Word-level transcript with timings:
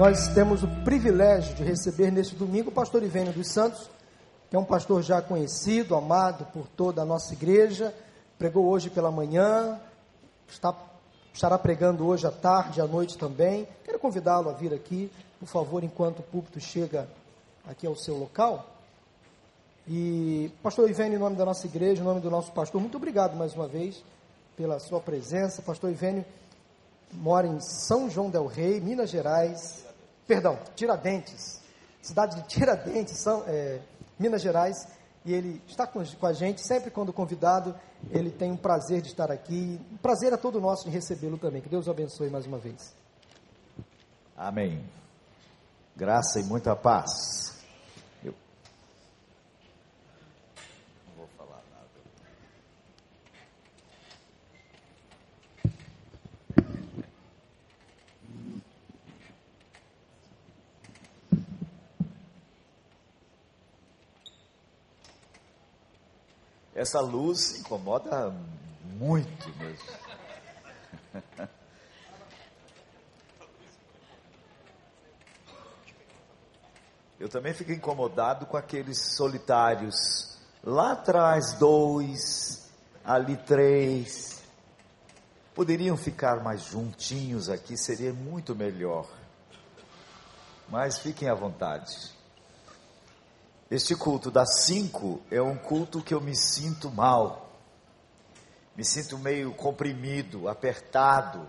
Nós 0.00 0.28
temos 0.28 0.62
o 0.62 0.68
privilégio 0.82 1.54
de 1.54 1.62
receber 1.62 2.10
neste 2.10 2.34
domingo 2.34 2.70
o 2.70 2.72
pastor 2.72 3.02
Ivênio 3.02 3.34
dos 3.34 3.48
Santos, 3.48 3.90
que 4.48 4.56
é 4.56 4.58
um 4.58 4.64
pastor 4.64 5.02
já 5.02 5.20
conhecido, 5.20 5.94
amado 5.94 6.46
por 6.54 6.66
toda 6.68 7.02
a 7.02 7.04
nossa 7.04 7.34
igreja, 7.34 7.94
pregou 8.38 8.64
hoje 8.64 8.88
pela 8.88 9.10
manhã, 9.10 9.78
está, 10.48 10.74
estará 11.34 11.58
pregando 11.58 12.06
hoje 12.06 12.26
à 12.26 12.30
tarde, 12.30 12.80
à 12.80 12.86
noite 12.86 13.18
também. 13.18 13.68
Quero 13.84 13.98
convidá-lo 13.98 14.48
a 14.48 14.54
vir 14.54 14.72
aqui, 14.72 15.12
por 15.38 15.46
favor, 15.46 15.84
enquanto 15.84 16.20
o 16.20 16.22
púlpito 16.22 16.58
chega 16.60 17.06
aqui 17.68 17.86
ao 17.86 17.94
seu 17.94 18.16
local. 18.16 18.70
E, 19.86 20.50
pastor 20.62 20.88
Ivênio, 20.88 21.16
em 21.16 21.20
nome 21.20 21.36
da 21.36 21.44
nossa 21.44 21.66
igreja, 21.66 22.00
em 22.00 22.06
nome 22.06 22.22
do 22.22 22.30
nosso 22.30 22.50
pastor, 22.52 22.80
muito 22.80 22.96
obrigado 22.96 23.36
mais 23.36 23.54
uma 23.54 23.68
vez 23.68 24.02
pela 24.56 24.78
sua 24.78 24.98
presença. 24.98 25.60
Pastor 25.60 25.90
Ivênio 25.90 26.24
mora 27.12 27.46
em 27.46 27.60
São 27.60 28.08
João 28.08 28.30
del 28.30 28.46
Rei, 28.46 28.80
Minas 28.80 29.10
Gerais, 29.10 29.89
perdão, 30.30 30.56
Tiradentes, 30.76 31.60
cidade 32.00 32.36
de 32.36 32.46
Tiradentes, 32.46 33.18
São, 33.18 33.42
é, 33.48 33.80
Minas 34.16 34.40
Gerais, 34.40 34.86
e 35.24 35.34
ele 35.34 35.60
está 35.66 35.88
com, 35.88 36.04
com, 36.04 36.26
a 36.26 36.32
gente, 36.32 36.64
sempre 36.64 36.88
quando 36.88 37.12
convidado, 37.12 37.74
ele 38.12 38.30
tem 38.30 38.52
um 38.52 38.56
prazer 38.56 39.02
de 39.02 39.08
estar 39.08 39.28
aqui, 39.28 39.80
um 39.90 39.96
prazer 39.96 40.32
é 40.32 40.36
todo 40.36 40.60
nosso 40.60 40.84
de 40.84 40.90
recebê-lo 40.90 41.36
também, 41.36 41.60
que 41.60 41.68
Deus 41.68 41.88
o 41.88 41.90
abençoe 41.90 42.30
mais 42.30 42.46
uma 42.46 42.58
vez. 42.58 42.94
Amém. 44.36 44.88
Graça 45.96 46.38
e 46.38 46.44
muita 46.44 46.76
paz. 46.76 47.49
Essa 66.80 66.98
luz 66.98 67.60
incomoda 67.60 68.34
muito 68.98 69.54
mesmo. 69.58 69.86
Eu 77.20 77.28
também 77.28 77.52
fico 77.52 77.70
incomodado 77.70 78.46
com 78.46 78.56
aqueles 78.56 79.14
solitários. 79.14 80.38
Lá 80.64 80.92
atrás, 80.92 81.52
dois, 81.58 82.70
ali 83.04 83.36
três. 83.36 84.42
Poderiam 85.54 85.98
ficar 85.98 86.42
mais 86.42 86.62
juntinhos 86.62 87.50
aqui, 87.50 87.76
seria 87.76 88.14
muito 88.14 88.56
melhor. 88.56 89.06
Mas 90.66 90.98
fiquem 90.98 91.28
à 91.28 91.34
vontade. 91.34 92.18
Este 93.70 93.94
culto 93.94 94.32
das 94.32 94.64
cinco 94.64 95.22
é 95.30 95.40
um 95.40 95.56
culto 95.56 96.02
que 96.02 96.12
eu 96.12 96.20
me 96.20 96.34
sinto 96.34 96.90
mal, 96.90 97.52
me 98.76 98.84
sinto 98.84 99.16
meio 99.16 99.54
comprimido, 99.54 100.48
apertado, 100.48 101.46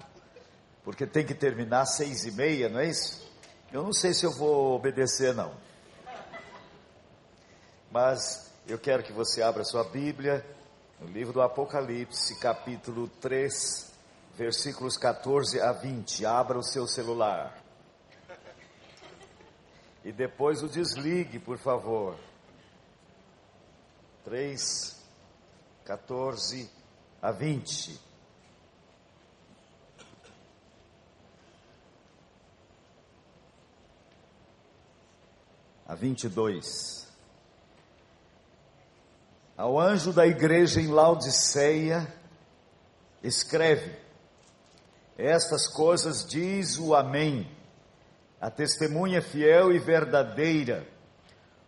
porque 0.83 1.07
tem 1.07 1.25
que 1.25 1.33
terminar 1.33 1.81
às 1.81 1.95
seis 1.95 2.23
e 2.25 2.31
meia, 2.31 2.69
não 2.69 2.79
é 2.79 2.87
isso? 2.87 3.27
Eu 3.73 3.81
não 3.81 3.91
sei 3.91 4.13
se 4.13 4.23
eu 4.23 4.31
vou 4.31 4.75
obedecer, 4.75 5.33
não. 5.33 5.51
Mas 7.89 8.51
eu 8.67 8.77
quero 8.77 9.01
que 9.01 9.11
você 9.11 9.41
abra 9.41 9.63
sua 9.63 9.83
Bíblia 9.83 10.45
no 10.99 11.07
livro 11.07 11.33
do 11.33 11.41
Apocalipse, 11.41 12.39
capítulo 12.39 13.07
3, 13.19 13.91
versículos 14.37 14.95
14 14.95 15.59
a 15.59 15.71
20. 15.71 16.23
Abra 16.25 16.59
o 16.59 16.63
seu 16.63 16.85
celular. 16.85 17.60
E 20.03 20.11
depois 20.11 20.63
o 20.63 20.67
desligue, 20.67 21.37
por 21.37 21.57
favor. 21.59 22.17
3, 24.23 24.99
14 25.85 26.69
a 27.21 27.31
20. 27.31 27.99
A 35.85 35.93
22. 35.93 37.07
Ao 39.55 39.79
anjo 39.79 40.11
da 40.11 40.25
igreja 40.25 40.81
em 40.81 40.87
Laodiceia, 40.87 42.11
escreve: 43.21 43.99
Estas 45.15 45.67
coisas 45.67 46.25
diz 46.25 46.79
o 46.79 46.95
Amém 46.95 47.60
a 48.41 48.49
testemunha 48.49 49.21
fiel 49.21 49.71
e 49.71 49.77
verdadeira, 49.77 50.87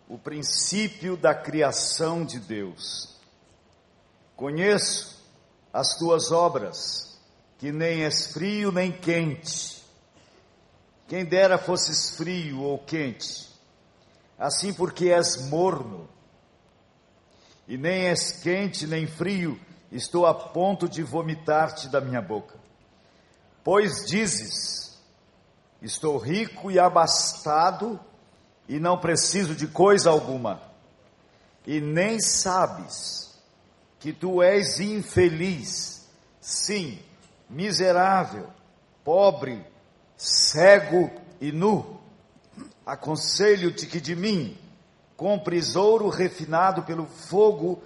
o 0.09 0.17
princípio 0.17 1.15
da 1.15 1.35
criação 1.35 2.25
de 2.25 2.39
Deus. 2.39 3.15
Conheço 4.35 5.23
as 5.71 5.95
tuas 5.99 6.31
obras, 6.31 7.15
que 7.59 7.71
nem 7.71 8.03
és 8.03 8.33
frio 8.33 8.71
nem 8.71 8.91
quente. 8.91 9.83
Quem 11.07 11.23
dera 11.23 11.59
fosses 11.59 12.17
frio 12.17 12.61
ou 12.61 12.79
quente, 12.79 13.47
assim 14.39 14.73
porque 14.73 15.09
és 15.09 15.47
morno, 15.49 16.09
e 17.67 17.77
nem 17.77 18.07
és 18.07 18.41
quente 18.41 18.87
nem 18.87 19.05
frio, 19.05 19.59
estou 19.91 20.25
a 20.25 20.33
ponto 20.33 20.89
de 20.89 21.03
vomitar-te 21.03 21.87
da 21.87 22.01
minha 22.01 22.21
boca. 22.21 22.57
Pois 23.63 24.05
dizes, 24.07 24.92
Estou 25.83 26.17
rico 26.17 26.71
e 26.71 26.79
abastado 26.79 27.99
e 28.69 28.79
não 28.79 28.97
preciso 28.97 29.53
de 29.53 29.67
coisa 29.67 30.09
alguma. 30.09 30.61
E 31.67 31.81
nem 31.81 32.21
sabes 32.21 33.33
que 33.99 34.13
tu 34.13 34.41
és 34.41 34.79
infeliz, 34.79 36.07
sim, 36.39 36.99
miserável, 37.49 38.47
pobre, 39.03 39.65
cego 40.15 41.11
e 41.41 41.51
nu. 41.51 41.99
Aconselho-te 42.85 43.85
que 43.85 43.99
de 43.99 44.15
mim 44.15 44.57
compres 45.17 45.75
ouro 45.75 46.07
refinado 46.07 46.83
pelo 46.83 47.05
fogo 47.05 47.83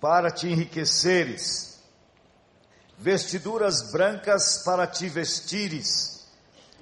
para 0.00 0.32
te 0.32 0.48
enriqueceres, 0.48 1.80
vestiduras 2.98 3.92
brancas 3.92 4.62
para 4.64 4.86
te 4.86 5.08
vestires, 5.08 6.15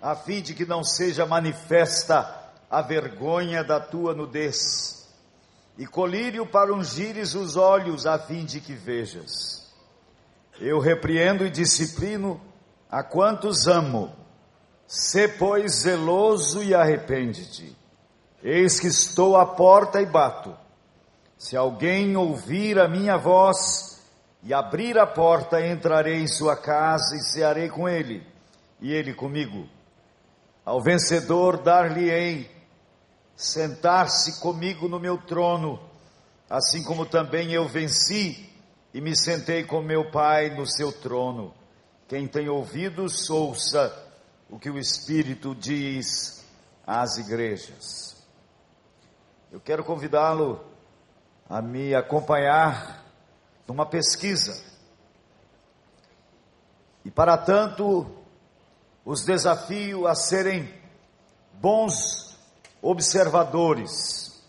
a 0.04 0.14
fim 0.14 0.42
de 0.42 0.52
que 0.52 0.66
não 0.66 0.84
seja 0.84 1.24
manifesta 1.24 2.52
a 2.70 2.82
vergonha 2.82 3.64
da 3.64 3.80
tua 3.80 4.12
nudez, 4.12 5.08
e 5.78 5.86
colírio 5.86 6.44
para 6.44 6.74
ungires 6.74 7.34
os 7.34 7.56
olhos, 7.56 8.06
a 8.06 8.18
fim 8.18 8.44
de 8.44 8.60
que 8.60 8.74
vejas. 8.74 9.66
Eu 10.60 10.78
repreendo 10.78 11.46
e 11.46 11.50
disciplino 11.50 12.38
a 12.90 13.02
quantos 13.02 13.66
amo. 13.66 14.14
Sê, 14.86 15.26
pois, 15.26 15.72
zeloso 15.76 16.62
e 16.62 16.74
arrepende-te. 16.74 17.74
Eis 18.42 18.78
que 18.78 18.88
estou 18.88 19.38
à 19.38 19.46
porta 19.46 20.02
e 20.02 20.06
bato. 20.06 20.54
Se 21.38 21.56
alguém 21.56 22.14
ouvir 22.14 22.78
a 22.78 22.86
minha 22.86 23.16
voz 23.16 24.04
e 24.42 24.52
abrir 24.52 24.98
a 24.98 25.06
porta, 25.06 25.66
entrarei 25.66 26.20
em 26.20 26.26
sua 26.26 26.58
casa 26.58 27.16
e 27.16 27.22
cearei 27.22 27.70
com 27.70 27.88
ele, 27.88 28.22
e 28.82 28.92
ele 28.92 29.14
comigo. 29.14 29.66
Ao 30.64 30.80
vencedor 30.80 31.62
dar-lhe-ei 31.62 32.50
sentar-se 33.36 34.40
comigo 34.40 34.88
no 34.88 34.98
meu 34.98 35.18
trono, 35.18 35.78
assim 36.48 36.82
como 36.82 37.04
também 37.04 37.52
eu 37.52 37.68
venci 37.68 38.48
e 38.94 39.00
me 39.00 39.16
sentei 39.16 39.64
com 39.64 39.82
meu 39.82 40.10
Pai 40.10 40.50
no 40.50 40.66
seu 40.66 40.92
trono. 40.92 41.52
Quem 42.08 42.26
tem 42.26 42.48
ouvidos, 42.48 43.28
ouça 43.28 43.92
o 44.48 44.58
que 44.58 44.70
o 44.70 44.78
Espírito 44.78 45.54
diz 45.54 46.44
às 46.86 47.16
igrejas. 47.18 48.16
Eu 49.50 49.60
quero 49.60 49.84
convidá-lo 49.84 50.64
a 51.48 51.60
me 51.60 51.94
acompanhar 51.94 53.04
numa 53.66 53.84
pesquisa. 53.84 54.64
E 57.04 57.10
para 57.10 57.36
tanto, 57.36 58.23
os 59.04 59.24
desafio 59.24 60.06
a 60.06 60.14
serem 60.14 60.72
bons 61.54 62.36
observadores. 62.80 64.42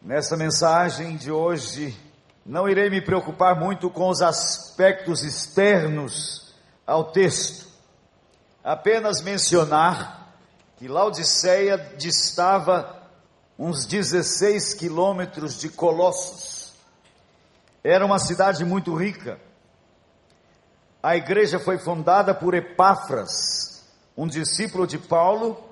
Nessa 0.00 0.36
mensagem 0.36 1.16
de 1.16 1.32
hoje, 1.32 1.98
não 2.44 2.68
irei 2.68 2.88
me 2.88 3.00
preocupar 3.00 3.58
muito 3.58 3.90
com 3.90 4.08
os 4.08 4.22
aspectos 4.22 5.24
externos 5.24 6.54
ao 6.86 7.10
texto, 7.10 7.66
apenas 8.62 9.20
mencionar 9.20 10.32
que 10.76 10.86
Laodiceia 10.86 11.76
distava 11.96 13.02
uns 13.58 13.84
16 13.86 14.74
quilômetros 14.74 15.58
de 15.58 15.68
Colossos. 15.70 16.72
Era 17.82 18.04
uma 18.04 18.18
cidade 18.18 18.64
muito 18.64 18.94
rica, 18.94 19.40
a 21.02 21.16
igreja 21.16 21.58
foi 21.58 21.78
fundada 21.78 22.34
por 22.34 22.54
Epáfras, 22.54 23.84
um 24.16 24.26
discípulo 24.26 24.86
de 24.86 24.98
Paulo, 24.98 25.62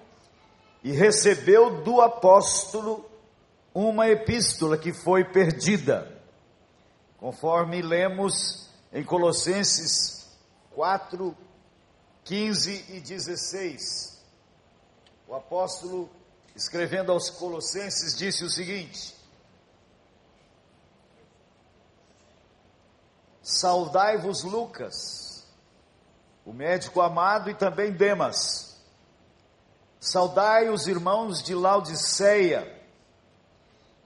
e 0.82 0.92
recebeu 0.92 1.82
do 1.82 2.00
apóstolo 2.00 3.08
uma 3.74 4.08
epístola 4.08 4.78
que 4.78 4.92
foi 4.92 5.24
perdida, 5.24 6.20
conforme 7.18 7.82
lemos 7.82 8.68
em 8.92 9.02
Colossenses 9.02 10.30
4, 10.70 11.36
15 12.22 12.84
e 12.90 13.00
16. 13.00 14.22
O 15.26 15.34
apóstolo, 15.34 16.10
escrevendo 16.54 17.10
aos 17.10 17.30
Colossenses, 17.30 18.16
disse 18.16 18.44
o 18.44 18.50
seguinte: 18.50 19.13
Saudai-vos, 23.44 24.42
Lucas, 24.42 25.46
o 26.46 26.52
médico 26.54 27.02
amado, 27.02 27.50
e 27.50 27.54
também 27.54 27.92
Demas. 27.92 28.82
Saudai 30.00 30.70
os 30.70 30.86
irmãos 30.86 31.42
de 31.42 31.54
Laodiceia 31.54 32.66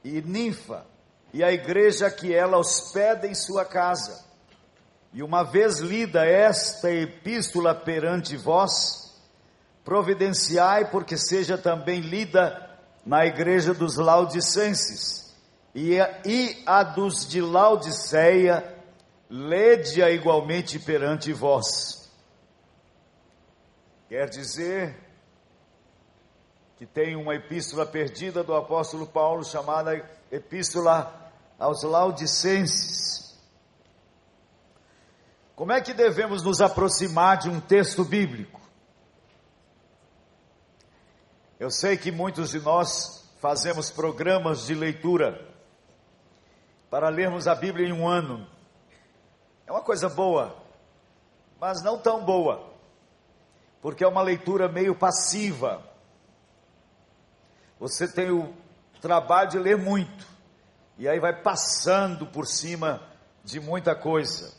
e 0.02 0.20
Ninfa, 0.22 0.84
e 1.32 1.44
a 1.44 1.52
igreja 1.52 2.10
que 2.10 2.34
ela 2.34 2.58
hospeda 2.58 3.28
em 3.28 3.34
sua 3.34 3.64
casa. 3.64 4.24
E 5.12 5.22
uma 5.22 5.44
vez 5.44 5.78
lida 5.78 6.26
esta 6.26 6.90
epístola 6.90 7.76
perante 7.76 8.36
vós, 8.36 9.16
providenciai 9.84 10.90
porque 10.90 11.16
seja 11.16 11.56
também 11.56 12.00
lida 12.00 12.76
na 13.06 13.24
igreja 13.24 13.72
dos 13.72 13.98
Laodicenses, 13.98 15.32
e 15.72 16.00
a, 16.00 16.22
e 16.24 16.60
a 16.66 16.82
dos 16.82 17.24
de 17.24 17.40
Laodiceia, 17.40 18.77
lede-a 19.28 20.10
igualmente 20.10 20.78
perante 20.78 21.32
vós. 21.32 22.10
Quer 24.08 24.28
dizer 24.28 24.98
que 26.76 26.86
tem 26.86 27.16
uma 27.16 27.34
epístola 27.34 27.84
perdida 27.84 28.42
do 28.42 28.54
apóstolo 28.54 29.06
Paulo 29.06 29.44
chamada 29.44 29.94
Epístola 30.30 31.32
aos 31.58 31.82
Laodicenses. 31.82 33.36
Como 35.56 35.72
é 35.72 35.80
que 35.80 35.92
devemos 35.92 36.44
nos 36.44 36.60
aproximar 36.60 37.38
de 37.38 37.50
um 37.50 37.60
texto 37.60 38.04
bíblico? 38.04 38.60
Eu 41.58 41.70
sei 41.70 41.96
que 41.96 42.12
muitos 42.12 42.50
de 42.50 42.60
nós 42.60 43.28
fazemos 43.40 43.90
programas 43.90 44.64
de 44.64 44.74
leitura 44.74 45.44
para 46.88 47.08
lermos 47.08 47.48
a 47.48 47.54
Bíblia 47.56 47.88
em 47.88 47.92
um 47.92 48.08
ano. 48.08 48.46
É 49.68 49.70
uma 49.70 49.82
coisa 49.82 50.08
boa, 50.08 50.56
mas 51.60 51.82
não 51.82 51.98
tão 51.98 52.24
boa, 52.24 52.72
porque 53.82 54.02
é 54.02 54.08
uma 54.08 54.22
leitura 54.22 54.66
meio 54.66 54.94
passiva. 54.94 55.82
Você 57.78 58.08
tem 58.08 58.30
o 58.30 58.54
trabalho 59.02 59.50
de 59.50 59.58
ler 59.58 59.76
muito, 59.76 60.26
e 60.96 61.06
aí 61.06 61.20
vai 61.20 61.42
passando 61.42 62.26
por 62.26 62.46
cima 62.46 63.02
de 63.44 63.60
muita 63.60 63.94
coisa. 63.94 64.54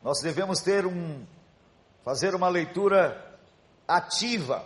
Nós 0.00 0.20
devemos 0.20 0.60
ter 0.60 0.86
um, 0.86 1.26
fazer 2.04 2.32
uma 2.36 2.48
leitura 2.48 3.36
ativa, 3.88 4.64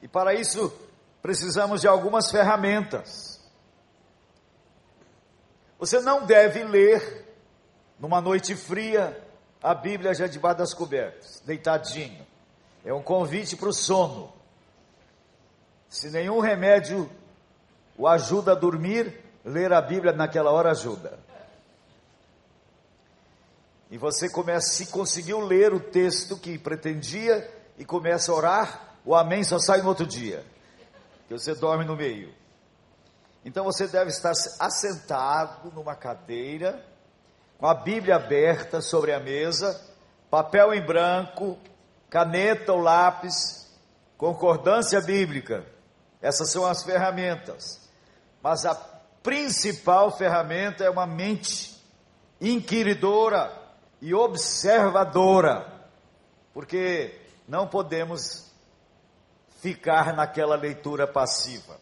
e 0.00 0.08
para 0.08 0.32
isso 0.32 0.72
precisamos 1.20 1.82
de 1.82 1.88
algumas 1.88 2.30
ferramentas. 2.30 3.38
Você 5.78 6.00
não 6.00 6.24
deve 6.24 6.64
ler 6.64 7.29
numa 8.00 8.20
noite 8.20 8.56
fria, 8.56 9.22
a 9.62 9.74
Bíblia 9.74 10.14
já 10.14 10.26
debaixo 10.26 10.58
das 10.58 10.72
cobertas, 10.72 11.42
deitadinho. 11.44 12.26
É 12.82 12.94
um 12.94 13.02
convite 13.02 13.56
para 13.56 13.68
o 13.68 13.72
sono. 13.74 14.32
Se 15.88 16.08
nenhum 16.08 16.40
remédio 16.40 17.10
o 17.98 18.08
ajuda 18.08 18.52
a 18.52 18.54
dormir, 18.54 19.22
ler 19.44 19.70
a 19.72 19.82
Bíblia 19.82 20.14
naquela 20.14 20.50
hora 20.50 20.70
ajuda. 20.70 21.18
E 23.90 23.98
você 23.98 24.30
começa, 24.30 24.70
se 24.70 24.86
conseguiu 24.86 25.40
ler 25.40 25.74
o 25.74 25.80
texto 25.80 26.38
que 26.38 26.56
pretendia 26.56 27.52
e 27.76 27.84
começa 27.84 28.32
a 28.32 28.34
orar, 28.34 28.96
o 29.04 29.14
amém 29.14 29.44
só 29.44 29.58
sai 29.58 29.82
no 29.82 29.88
outro 29.88 30.06
dia, 30.06 30.44
que 31.28 31.34
você 31.34 31.54
dorme 31.54 31.84
no 31.84 31.96
meio. 31.96 32.32
Então 33.44 33.64
você 33.64 33.86
deve 33.88 34.10
estar 34.10 34.32
assentado 34.58 35.70
numa 35.72 35.94
cadeira, 35.94 36.84
com 37.60 37.66
a 37.66 37.74
Bíblia 37.74 38.16
aberta 38.16 38.80
sobre 38.80 39.12
a 39.12 39.20
mesa, 39.20 39.78
papel 40.30 40.72
em 40.72 40.80
branco, 40.80 41.58
caneta 42.08 42.72
ou 42.72 42.80
lápis, 42.80 43.70
concordância 44.16 44.98
bíblica. 45.02 45.66
Essas 46.22 46.50
são 46.50 46.64
as 46.64 46.82
ferramentas. 46.82 47.86
Mas 48.42 48.64
a 48.64 48.74
principal 49.22 50.10
ferramenta 50.16 50.84
é 50.84 50.88
uma 50.88 51.06
mente 51.06 51.78
inquiridora 52.40 53.52
e 54.00 54.14
observadora, 54.14 55.70
porque 56.54 57.20
não 57.46 57.68
podemos 57.68 58.50
ficar 59.60 60.14
naquela 60.14 60.56
leitura 60.56 61.06
passiva. 61.06 61.78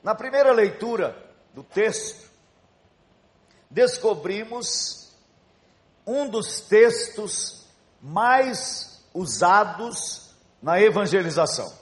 Na 0.00 0.14
primeira 0.14 0.52
leitura 0.52 1.16
do 1.52 1.64
texto, 1.64 2.30
descobrimos 3.74 5.10
um 6.06 6.28
dos 6.28 6.60
textos 6.60 7.64
mais 8.00 9.04
usados 9.12 10.30
na 10.62 10.80
evangelização. 10.80 11.72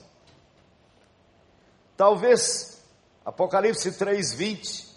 Talvez 1.95 2.83
Apocalipse 3.25 3.93
3:20 3.93 4.89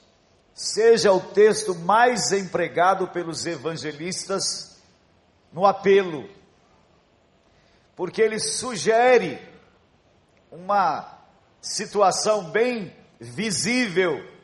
seja 0.54 1.12
o 1.12 1.20
texto 1.20 1.76
mais 1.76 2.32
empregado 2.32 3.10
pelos 3.10 3.46
evangelistas 3.46 4.78
no 5.52 5.66
apelo, 5.66 6.30
porque 7.94 8.22
ele 8.22 8.40
sugere 8.40 9.38
uma 10.50 11.20
situação 11.62 12.52
bem 12.52 12.96
visível 13.20 14.35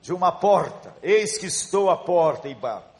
de 0.00 0.12
uma 0.12 0.32
porta. 0.32 0.94
Eis 1.02 1.38
que 1.38 1.46
estou 1.46 1.90
à 1.90 1.96
porta 1.96 2.48
e 2.48 2.54
bato. 2.54 2.98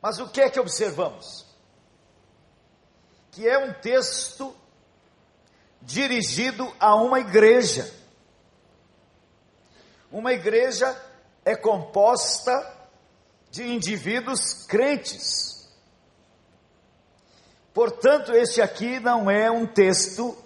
Mas 0.00 0.18
o 0.18 0.28
que 0.28 0.40
é 0.40 0.50
que 0.50 0.60
observamos? 0.60 1.46
Que 3.30 3.48
é 3.48 3.58
um 3.58 3.72
texto 3.72 4.54
dirigido 5.80 6.70
a 6.78 6.94
uma 6.94 7.20
igreja. 7.20 7.90
Uma 10.12 10.32
igreja 10.32 10.94
é 11.44 11.56
composta 11.56 12.70
de 13.50 13.62
indivíduos 13.62 14.64
crentes. 14.66 15.68
Portanto, 17.72 18.32
este 18.32 18.62
aqui 18.62 19.00
não 19.00 19.30
é 19.30 19.50
um 19.50 19.66
texto 19.66 20.36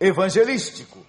evangelístico. 0.00 1.04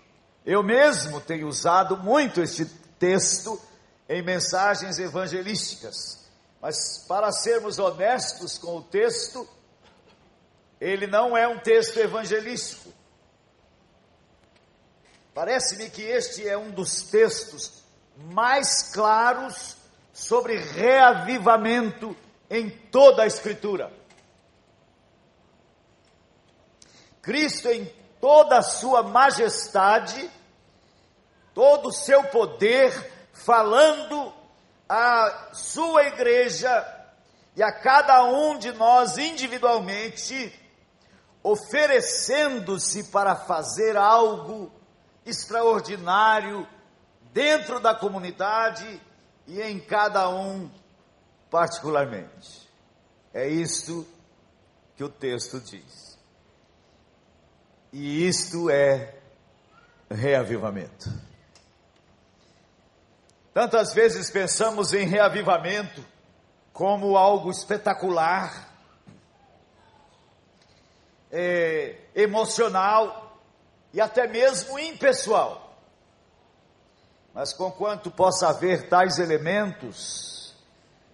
Eu 0.48 0.64
mesmo 0.64 1.20
tenho 1.20 1.46
usado 1.46 1.98
muito 1.98 2.42
este 2.42 2.64
texto 2.98 3.62
em 4.08 4.22
mensagens 4.22 4.98
evangelísticas, 4.98 6.26
mas 6.62 7.00
para 7.06 7.34
sermos 7.34 7.78
honestos 7.78 8.58
com 8.58 8.78
o 8.78 8.82
texto, 8.82 9.46
ele 10.80 11.06
não 11.06 11.36
é 11.36 11.46
um 11.50 11.60
texto 11.60 11.98
evangelístico. 11.98 12.94
Parece-me 15.34 15.90
que 15.90 16.04
este 16.04 16.48
é 16.48 16.58
um 16.58 16.72
dos 16.72 17.02
textos 17.02 17.84
mais 18.16 18.84
claros 18.94 19.76
sobre 20.14 20.56
reavivamento 20.56 22.16
em 22.50 22.70
toda 22.70 23.24
a 23.24 23.28
Escritura. 23.28 23.92
Cristo, 27.22 27.68
em 27.68 27.86
toda 28.22 28.60
a 28.60 28.64
sua 28.64 29.04
majestade, 29.04 30.37
todo 31.58 31.90
o 31.90 31.92
seu 31.92 32.24
poder, 32.26 32.94
falando 33.34 34.32
à 34.88 35.50
sua 35.54 36.04
igreja 36.04 36.86
e 37.56 37.64
a 37.64 37.72
cada 37.72 38.24
um 38.26 38.60
de 38.60 38.72
nós 38.74 39.18
individualmente, 39.18 40.54
oferecendo-se 41.42 43.06
para 43.06 43.36
fazer 43.36 43.98
algo 43.98 44.72
extraordinário 45.26 46.68
dentro 47.34 47.80
da 47.80 47.96
comunidade 47.96 49.02
e 49.48 49.60
em 49.60 49.80
cada 49.80 50.30
um 50.30 50.70
particularmente. 51.50 52.70
É 53.34 53.48
isto 53.48 54.06
que 54.96 55.04
o 55.04 55.10
texto 55.10 55.60
diz. 55.60 56.20
E 57.92 58.28
isto 58.28 58.70
é 58.70 59.16
reavivamento. 60.08 61.10
Tantas 63.58 63.92
vezes 63.92 64.30
pensamos 64.30 64.94
em 64.94 65.08
reavivamento 65.08 66.06
como 66.72 67.18
algo 67.18 67.50
espetacular, 67.50 68.70
é, 71.32 71.96
emocional 72.14 73.42
e 73.92 74.00
até 74.00 74.28
mesmo 74.28 74.78
impessoal. 74.78 75.76
Mas 77.34 77.52
conquanto 77.52 78.12
possa 78.12 78.48
haver 78.50 78.90
tais 78.90 79.18
elementos, 79.18 80.54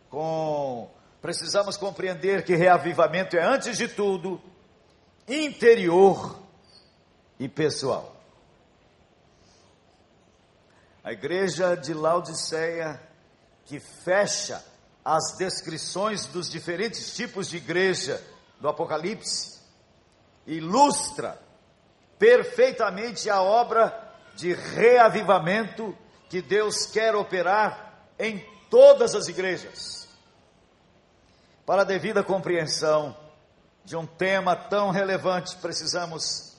com, 0.09 0.89
precisamos 1.21 1.77
compreender 1.77 2.43
que 2.43 2.57
reavivamento 2.57 3.37
é, 3.37 3.41
antes 3.41 3.77
de 3.77 3.87
tudo, 3.87 4.41
interior 5.29 6.37
e 7.39 7.47
pessoal. 7.47 8.12
A 11.03 11.11
igreja 11.11 11.75
de 11.75 11.93
Laodiceia, 11.93 13.01
que 13.65 13.79
fecha 13.79 14.63
as 15.03 15.35
descrições 15.37 16.25
dos 16.27 16.49
diferentes 16.49 17.13
tipos 17.13 17.49
de 17.49 17.57
igreja 17.57 18.23
do 18.59 18.69
Apocalipse, 18.69 19.59
ilustra 20.47 21.37
perfeitamente 22.17 23.29
a 23.29 23.41
obra 23.41 24.13
de 24.35 24.53
reavivamento 24.53 25.93
que 26.29 26.41
Deus 26.41 26.85
quer 26.85 27.15
operar 27.15 28.07
em 28.17 28.39
todas 28.69 29.13
as 29.13 29.27
igrejas. 29.27 30.07
Para 31.65 31.81
a 31.81 31.85
devida 31.85 32.23
compreensão 32.23 33.15
de 33.83 33.97
um 33.97 34.05
tema 34.05 34.55
tão 34.55 34.89
relevante, 34.89 35.57
precisamos 35.57 36.57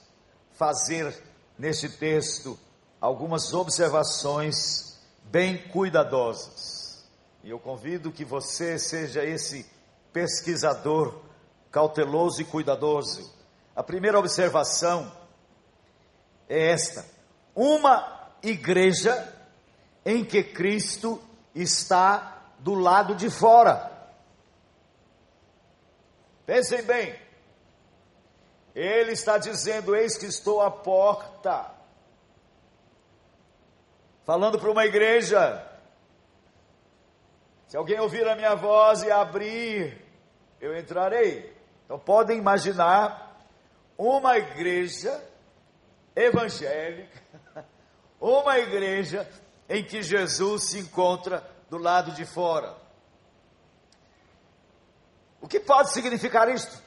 fazer 0.53 1.19
neste 1.57 1.89
texto 1.89 2.59
algumas 3.05 3.53
observações 3.53 4.99
bem 5.25 5.59
cuidadosas. 5.69 7.05
E 7.43 7.51
eu 7.51 7.59
convido 7.59 8.11
que 8.11 8.25
você 8.25 8.79
seja 8.79 9.23
esse 9.23 9.63
pesquisador 10.11 11.21
cauteloso 11.71 12.41
e 12.41 12.45
cuidadoso. 12.45 13.31
A 13.75 13.83
primeira 13.83 14.17
observação 14.17 15.11
é 16.49 16.71
esta: 16.71 17.05
uma 17.53 18.31
igreja 18.41 19.31
em 20.03 20.25
que 20.25 20.43
Cristo 20.43 21.21
está 21.53 22.53
do 22.57 22.73
lado 22.73 23.13
de 23.13 23.29
fora. 23.29 23.91
Pensem 26.43 26.81
bem, 26.81 27.15
ele 28.73 29.11
está 29.11 29.37
dizendo: 29.37 29.95
Eis 29.95 30.17
que 30.17 30.25
estou 30.25 30.59
à 30.59 30.71
porta 30.71 31.74
falando 34.25 34.59
para 34.59 34.71
uma 34.71 34.85
igreja. 34.85 35.63
Se 37.67 37.77
alguém 37.77 37.99
ouvir 37.99 38.27
a 38.27 38.35
minha 38.35 38.55
voz 38.55 39.03
e 39.03 39.11
abrir, 39.11 40.03
eu 40.59 40.75
entrarei. 40.77 41.55
Então 41.85 41.99
podem 41.99 42.39
imaginar 42.39 43.39
uma 43.97 44.37
igreja 44.37 45.23
evangélica, 46.15 47.21
uma 48.19 48.57
igreja 48.57 49.29
em 49.69 49.83
que 49.83 50.01
Jesus 50.01 50.69
se 50.69 50.79
encontra 50.79 51.47
do 51.69 51.77
lado 51.77 52.11
de 52.11 52.25
fora. 52.25 52.75
O 55.39 55.47
que 55.47 55.59
pode 55.59 55.91
significar 55.91 56.49
isto? 56.49 56.83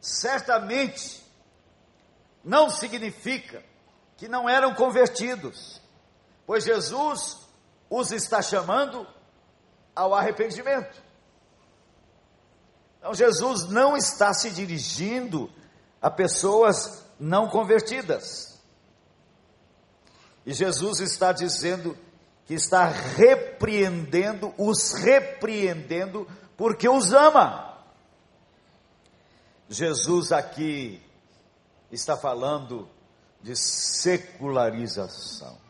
Certamente 0.00 1.24
não 2.44 2.68
significa 2.68 3.64
que 4.16 4.28
não 4.28 4.48
eram 4.48 4.74
convertidos 4.74 5.80
pois 6.46 6.64
Jesus 6.64 7.46
os 7.90 8.12
está 8.12 8.40
chamando 8.40 9.06
ao 9.94 10.14
arrependimento. 10.14 11.04
Então, 12.98 13.14
Jesus 13.14 13.68
não 13.68 13.96
está 13.96 14.34
se 14.34 14.50
dirigindo 14.50 15.50
a 16.00 16.10
pessoas 16.10 17.04
não 17.18 17.48
convertidas. 17.48 18.60
E 20.44 20.52
Jesus 20.52 21.00
está 21.00 21.32
dizendo 21.32 21.96
que 22.44 22.52
está 22.54 22.86
repreendendo, 22.86 24.54
os 24.56 24.92
repreendendo, 24.94 26.28
porque 26.56 26.88
os 26.88 27.12
ama. 27.12 27.76
Jesus 29.68 30.30
aqui 30.30 31.02
está 31.90 32.16
falando 32.16 32.88
de 33.42 33.56
secularização. 33.56 35.65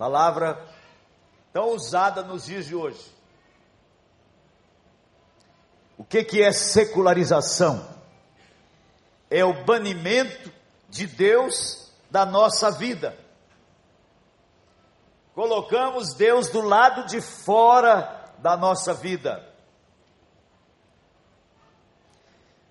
Palavra 0.00 0.66
tão 1.52 1.74
usada 1.74 2.22
nos 2.22 2.46
dias 2.46 2.64
de 2.64 2.74
hoje. 2.74 3.04
O 5.98 6.02
que, 6.02 6.24
que 6.24 6.42
é 6.42 6.50
secularização? 6.52 7.86
É 9.28 9.44
o 9.44 9.62
banimento 9.62 10.50
de 10.88 11.06
Deus 11.06 11.92
da 12.10 12.24
nossa 12.24 12.70
vida. 12.70 13.14
Colocamos 15.34 16.14
Deus 16.14 16.48
do 16.48 16.62
lado 16.62 17.04
de 17.04 17.20
fora 17.20 18.32
da 18.38 18.56
nossa 18.56 18.94
vida. 18.94 19.46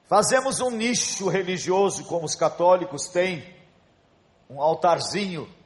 Fazemos 0.05 0.59
um 0.59 0.71
nicho 0.71 1.29
religioso, 1.29 2.05
como 2.05 2.25
os 2.25 2.33
católicos 2.33 3.07
têm, 3.07 3.55
um 4.49 4.59
altarzinho 4.59 5.58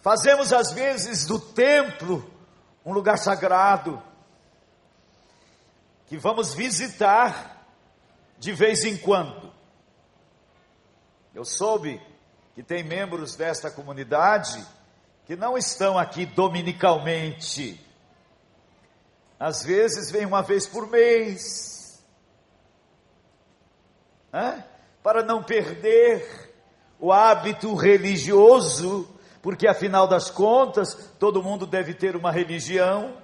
Fazemos 0.00 0.52
às 0.52 0.72
vezes 0.72 1.26
do 1.26 1.38
templo 1.38 2.28
um 2.84 2.92
lugar 2.92 3.18
sagrado 3.18 4.02
que 6.06 6.16
vamos 6.16 6.54
visitar 6.54 7.66
de 8.38 8.52
vez 8.52 8.84
em 8.84 8.96
quando. 8.96 9.52
Eu 11.34 11.44
soube 11.44 12.00
que 12.54 12.62
tem 12.62 12.82
membros 12.82 13.36
desta 13.36 13.70
comunidade 13.70 14.66
que 15.26 15.36
não 15.36 15.56
estão 15.56 15.98
aqui 15.98 16.24
dominicalmente. 16.24 17.78
Às 19.38 19.62
vezes 19.62 20.10
vem 20.10 20.24
uma 20.24 20.42
vez 20.42 20.66
por 20.66 20.88
mês, 20.88 22.02
para 25.02 25.22
não 25.22 25.42
perder 25.42 26.54
o 26.98 27.12
hábito 27.12 27.74
religioso 27.74 29.08
porque 29.42 29.66
afinal 29.66 30.06
das 30.06 30.30
contas, 30.30 30.94
todo 31.18 31.42
mundo 31.42 31.66
deve 31.66 31.94
ter 31.94 32.14
uma 32.14 32.30
religião. 32.30 33.16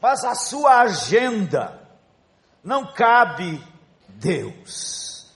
Mas 0.00 0.24
a 0.24 0.34
sua 0.34 0.80
agenda 0.80 1.80
não 2.64 2.92
cabe 2.92 3.62
Deus 4.08 5.30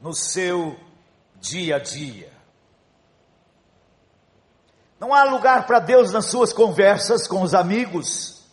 no 0.00 0.12
seu 0.12 0.78
dia 1.40 1.76
a 1.76 1.78
dia. 1.78 2.32
Não 5.00 5.14
há 5.14 5.22
lugar 5.24 5.66
para 5.66 5.78
Deus 5.78 6.12
nas 6.12 6.26
suas 6.26 6.52
conversas 6.52 7.26
com 7.26 7.42
os 7.42 7.54
amigos. 7.54 8.44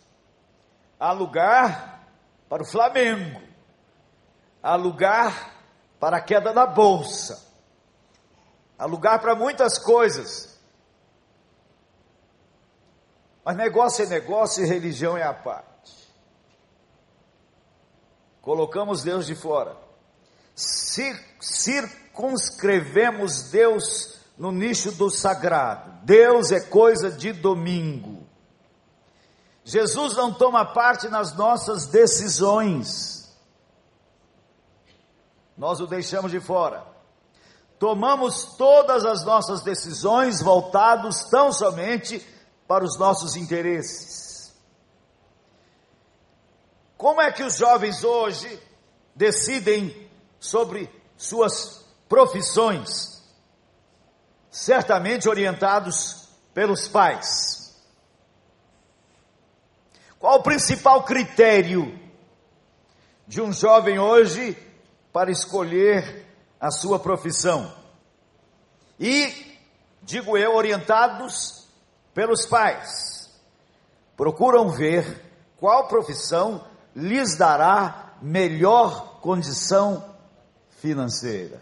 Há 0.99 1.11
lugar 1.11 2.07
para 2.47 2.61
o 2.61 2.65
Flamengo. 2.65 3.41
Há 4.61 4.75
lugar 4.75 5.55
para 5.99 6.17
a 6.17 6.21
queda 6.21 6.53
da 6.53 6.65
bolsa. 6.65 7.44
Há 8.77 8.85
lugar 8.85 9.19
para 9.19 9.33
muitas 9.35 9.79
coisas. 9.79 10.53
Mas 13.43 13.55
negócio 13.55 14.03
é 14.03 14.07
negócio 14.07 14.63
e 14.63 14.67
religião 14.67 15.17
é 15.17 15.23
a 15.23 15.33
parte. 15.33 15.65
Colocamos 18.41 19.01
Deus 19.03 19.25
de 19.25 19.33
fora. 19.35 19.77
Circunscrevemos 20.55 23.49
Deus 23.49 24.19
no 24.37 24.51
nicho 24.51 24.91
do 24.91 25.09
sagrado. 25.09 25.91
Deus 26.03 26.51
é 26.51 26.59
coisa 26.59 27.09
de 27.11 27.31
domingo. 27.31 28.27
Jesus 29.63 30.13
não 30.15 30.33
toma 30.33 30.65
parte 30.65 31.07
nas 31.07 31.33
nossas 31.35 31.87
decisões. 31.87 33.33
Nós 35.57 35.79
o 35.79 35.87
deixamos 35.87 36.31
de 36.31 36.41
fora 36.41 36.94
tomamos 37.79 38.55
todas 38.57 39.05
as 39.05 39.23
nossas 39.25 39.61
decisões 39.61 40.41
voltados 40.41 41.23
tão 41.29 41.51
somente 41.51 42.25
para 42.67 42.83
os 42.83 42.97
nossos 42.97 43.35
interesses. 43.35 44.53
Como 46.97 47.21
é 47.21 47.31
que 47.31 47.43
os 47.43 47.57
jovens 47.57 48.03
hoje 48.03 48.59
decidem 49.15 50.09
sobre 50.39 50.89
suas 51.17 51.85
profissões? 52.07 53.23
Certamente 54.49 55.27
orientados 55.27 56.29
pelos 56.53 56.87
pais. 56.87 57.75
Qual 60.17 60.39
o 60.39 60.43
principal 60.43 61.03
critério 61.03 61.99
de 63.27 63.41
um 63.41 63.51
jovem 63.51 63.99
hoje 63.99 64.57
para 65.11 65.29
escolher 65.29 66.24
a 66.59 66.71
sua 66.71 66.99
profissão. 66.99 67.73
E 68.99 69.57
digo 70.01 70.37
eu, 70.37 70.55
orientados 70.55 71.67
pelos 72.13 72.45
pais, 72.45 73.29
procuram 74.15 74.69
ver 74.69 75.21
qual 75.57 75.87
profissão 75.87 76.65
lhes 76.95 77.35
dará 77.37 78.13
melhor 78.21 79.19
condição 79.19 80.15
financeira. 80.79 81.59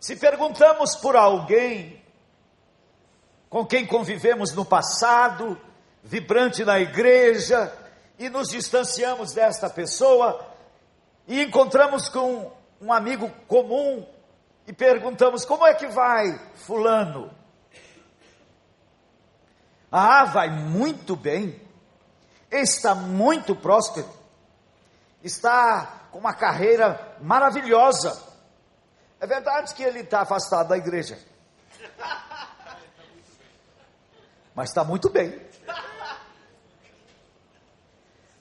Se 0.00 0.16
perguntamos 0.16 0.96
por 0.96 1.16
alguém 1.16 2.02
com 3.50 3.64
quem 3.66 3.86
convivemos 3.86 4.52
no 4.52 4.64
passado, 4.64 5.60
vibrante 6.02 6.64
na 6.64 6.80
igreja, 6.80 7.72
e 8.18 8.28
nos 8.28 8.48
distanciamos 8.48 9.32
desta 9.32 9.70
pessoa, 9.70 10.44
e 11.26 11.42
encontramos 11.42 12.08
com 12.08 12.50
um 12.80 12.92
amigo 12.92 13.30
comum 13.46 14.06
e 14.66 14.72
perguntamos: 14.72 15.44
como 15.44 15.66
é 15.66 15.74
que 15.74 15.86
vai, 15.86 16.38
Fulano? 16.54 17.30
Ah, 19.90 20.24
vai 20.24 20.50
muito 20.50 21.16
bem, 21.16 21.60
está 22.50 22.94
muito 22.94 23.54
próspero, 23.54 24.08
está 25.22 26.08
com 26.10 26.18
uma 26.18 26.34
carreira 26.34 27.16
maravilhosa. 27.20 28.26
É 29.20 29.26
verdade 29.26 29.74
que 29.74 29.82
ele 29.82 30.00
está 30.00 30.20
afastado 30.20 30.68
da 30.68 30.76
igreja, 30.76 31.18
mas 34.54 34.68
está 34.68 34.84
muito 34.84 35.08
bem. 35.08 35.48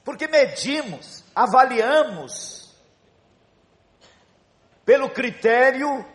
Porque 0.08 0.26
medimos, 0.26 1.22
avaliamos 1.36 2.74
pelo 4.86 5.10
critério 5.10 6.06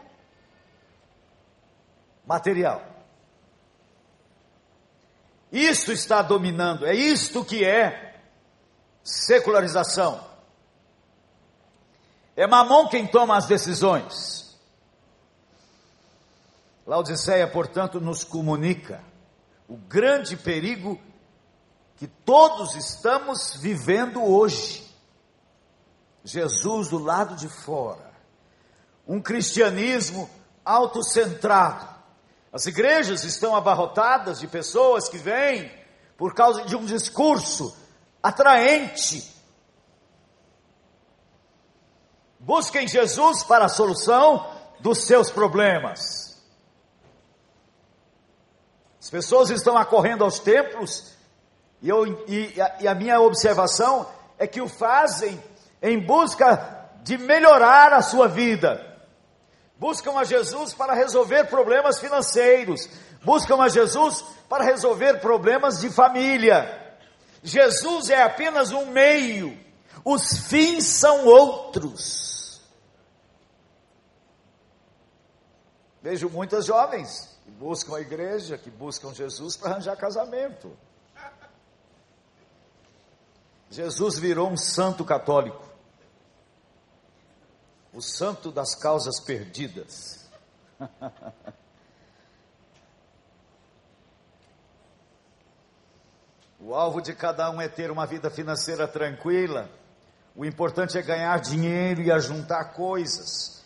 material. 2.25 2.83
Isso 5.53 5.93
está 5.93 6.23
dominando, 6.23 6.87
é 6.87 6.95
isto 6.95 7.45
que 7.45 7.67
é 7.67 8.19
secularização. 9.05 10.27
É 12.35 12.47
Mamon 12.47 12.89
quem 12.89 13.07
toma 13.07 13.37
as 13.37 13.45
decisões. 13.45 14.59
Laodiceia, 16.87 17.47
portanto, 17.47 18.01
nos 18.01 18.25
comunica 18.25 19.05
o 19.69 19.77
grande 19.77 20.35
perigo 20.35 20.99
que 22.03 22.09
todos 22.09 22.75
estamos 22.75 23.55
vivendo 23.55 24.25
hoje. 24.25 24.85
Jesus 26.25 26.89
do 26.89 26.99
lado 26.99 27.37
de 27.37 27.49
fora. 27.49 28.13
Um 29.07 29.23
cristianismo 29.23 30.29
autocentrado, 30.65 31.89
as 32.53 32.67
igrejas 32.67 33.23
estão 33.23 33.55
abarrotadas 33.55 34.41
de 34.41 34.49
pessoas 34.49 35.09
que 35.09 35.17
vêm 35.17 35.71
por 36.19 36.35
causa 36.35 36.65
de 36.65 36.75
um 36.75 36.85
discurso 36.85 37.73
atraente. 38.21 39.33
Busquem 42.41 42.89
Jesus 42.89 43.45
para 43.45 43.67
a 43.67 43.69
solução 43.69 44.45
dos 44.81 45.07
seus 45.07 45.31
problemas. 45.31 46.43
As 49.01 49.09
pessoas 49.09 49.51
estão 49.51 49.79
acorrendo 49.79 50.25
aos 50.25 50.41
templos 50.41 51.12
e, 51.83 51.89
eu, 51.89 52.07
e, 52.29 52.55
e 52.81 52.89
a 52.89 52.95
minha 52.95 53.21
observação 53.21 54.09
é 54.39 54.47
que 54.47 54.61
o 54.61 54.69
fazem 54.69 55.43
em 55.83 55.99
busca 55.99 56.89
de 57.03 57.19
melhorar 57.19 57.93
a 57.93 58.01
sua 58.01 58.29
vida 58.29 58.93
buscam 59.83 60.17
a 60.17 60.23
Jesus 60.23 60.73
para 60.73 60.95
resolver 60.95 61.47
problemas 61.47 61.99
financeiros, 61.99 62.89
buscam 63.25 63.61
a 63.61 63.69
Jesus 63.69 64.25
para 64.49 64.63
resolver 64.63 65.19
problemas 65.19 65.81
de 65.81 65.91
família. 65.91 66.97
Jesus 67.43 68.09
é 68.09 68.23
apenas 68.23 68.71
um 68.71 68.87
meio, 68.87 69.59
os 70.05 70.39
fins 70.47 70.87
são 70.87 71.27
outros. 71.27 72.63
Vejo 76.01 76.31
muitas 76.31 76.65
jovens 76.65 77.37
que 77.45 77.51
buscam 77.51 77.97
a 77.97 78.01
igreja, 78.01 78.57
que 78.57 78.71
buscam 78.71 79.13
Jesus 79.13 79.57
para 79.57 79.73
arranjar 79.73 79.97
casamento. 79.97 80.71
Jesus 83.73 84.19
virou 84.19 84.49
um 84.49 84.57
santo 84.57 85.05
católico 85.05 85.73
o 87.93 88.01
santo 88.01 88.51
das 88.51 88.75
causas 88.75 89.21
perdidas. 89.21 90.27
o 96.59 96.75
alvo 96.75 97.03
de 97.03 97.15
cada 97.15 97.51
um 97.51 97.61
é 97.61 97.69
ter 97.69 97.91
uma 97.91 98.07
vida 98.07 98.31
financeira 98.31 98.89
tranquila. 98.89 99.69
O 100.35 100.47
importante 100.47 100.97
é 100.97 101.03
ganhar 101.03 101.39
dinheiro 101.41 102.01
e 102.01 102.11
ajuntar 102.11 102.73
coisas. 102.73 103.63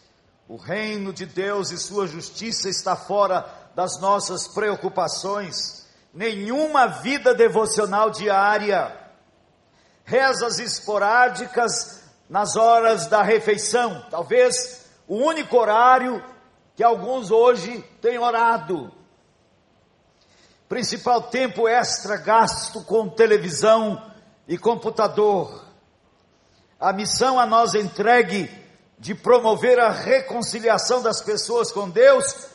O 0.48 0.56
reino 0.56 1.12
de 1.12 1.24
Deus 1.24 1.70
e 1.70 1.78
sua 1.78 2.08
justiça 2.08 2.68
está 2.68 2.96
fora 2.96 3.48
das 3.76 4.00
nossas 4.00 4.48
preocupações. 4.48 5.86
Nenhuma 6.12 6.88
vida 6.88 7.32
devocional 7.32 8.10
diária. 8.10 9.05
Rezas 10.06 10.58
esporádicas 10.60 12.02
nas 12.28 12.56
horas 12.56 13.06
da 13.06 13.22
refeição, 13.22 14.06
talvez 14.10 14.86
o 15.06 15.16
único 15.16 15.56
horário 15.56 16.24
que 16.74 16.82
alguns 16.82 17.30
hoje 17.30 17.82
têm 18.00 18.18
orado. 18.18 18.92
Principal 20.68 21.22
tempo 21.24 21.68
extra 21.68 22.16
gasto 22.16 22.82
com 22.84 23.08
televisão 23.08 24.10
e 24.48 24.56
computador. 24.56 25.64
A 26.78 26.92
missão 26.92 27.38
a 27.38 27.46
nós 27.46 27.74
entregue 27.74 28.50
de 28.98 29.14
promover 29.14 29.78
a 29.78 29.90
reconciliação 29.90 31.02
das 31.02 31.20
pessoas 31.20 31.70
com 31.70 31.90
Deus 31.90 32.48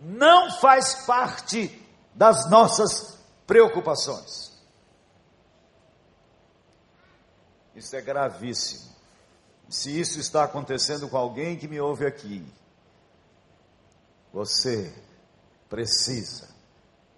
não 0.00 0.50
faz 0.60 1.06
parte 1.06 1.86
das 2.14 2.48
nossas 2.50 3.18
preocupações. 3.46 4.47
Isso 7.78 7.96
é 7.96 8.00
gravíssimo 8.00 8.98
se 9.68 10.00
isso 10.00 10.18
está 10.18 10.44
acontecendo 10.44 11.08
com 11.08 11.16
alguém 11.16 11.56
que 11.58 11.68
me 11.68 11.78
ouve 11.78 12.06
aqui, 12.06 12.46
você 14.32 14.94
precisa 15.68 16.48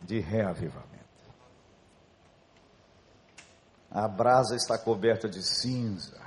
de 0.01 0.19
reavivamento. 0.19 0.91
A 3.91 4.09
brasa 4.09 4.57
está 4.57 4.77
coberta 4.77 5.29
de 5.29 5.43
cinza. 5.43 6.21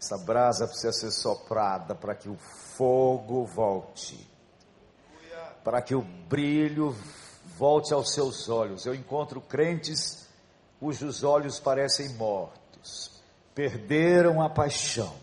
Essa 0.00 0.18
brasa 0.18 0.66
precisa 0.66 0.92
ser 0.92 1.10
soprada 1.10 1.94
para 1.94 2.14
que 2.14 2.28
o 2.28 2.36
fogo 2.76 3.44
volte, 3.44 4.30
para 5.62 5.80
que 5.80 5.94
o 5.94 6.02
brilho 6.02 6.94
volte 7.58 7.92
aos 7.92 8.12
seus 8.12 8.48
olhos. 8.48 8.84
Eu 8.84 8.94
encontro 8.94 9.40
crentes 9.40 10.28
cujos 10.78 11.22
olhos 11.24 11.58
parecem 11.58 12.10
mortos, 12.10 12.63
perderam 13.54 14.42
a 14.42 14.48
paixão. 14.48 15.14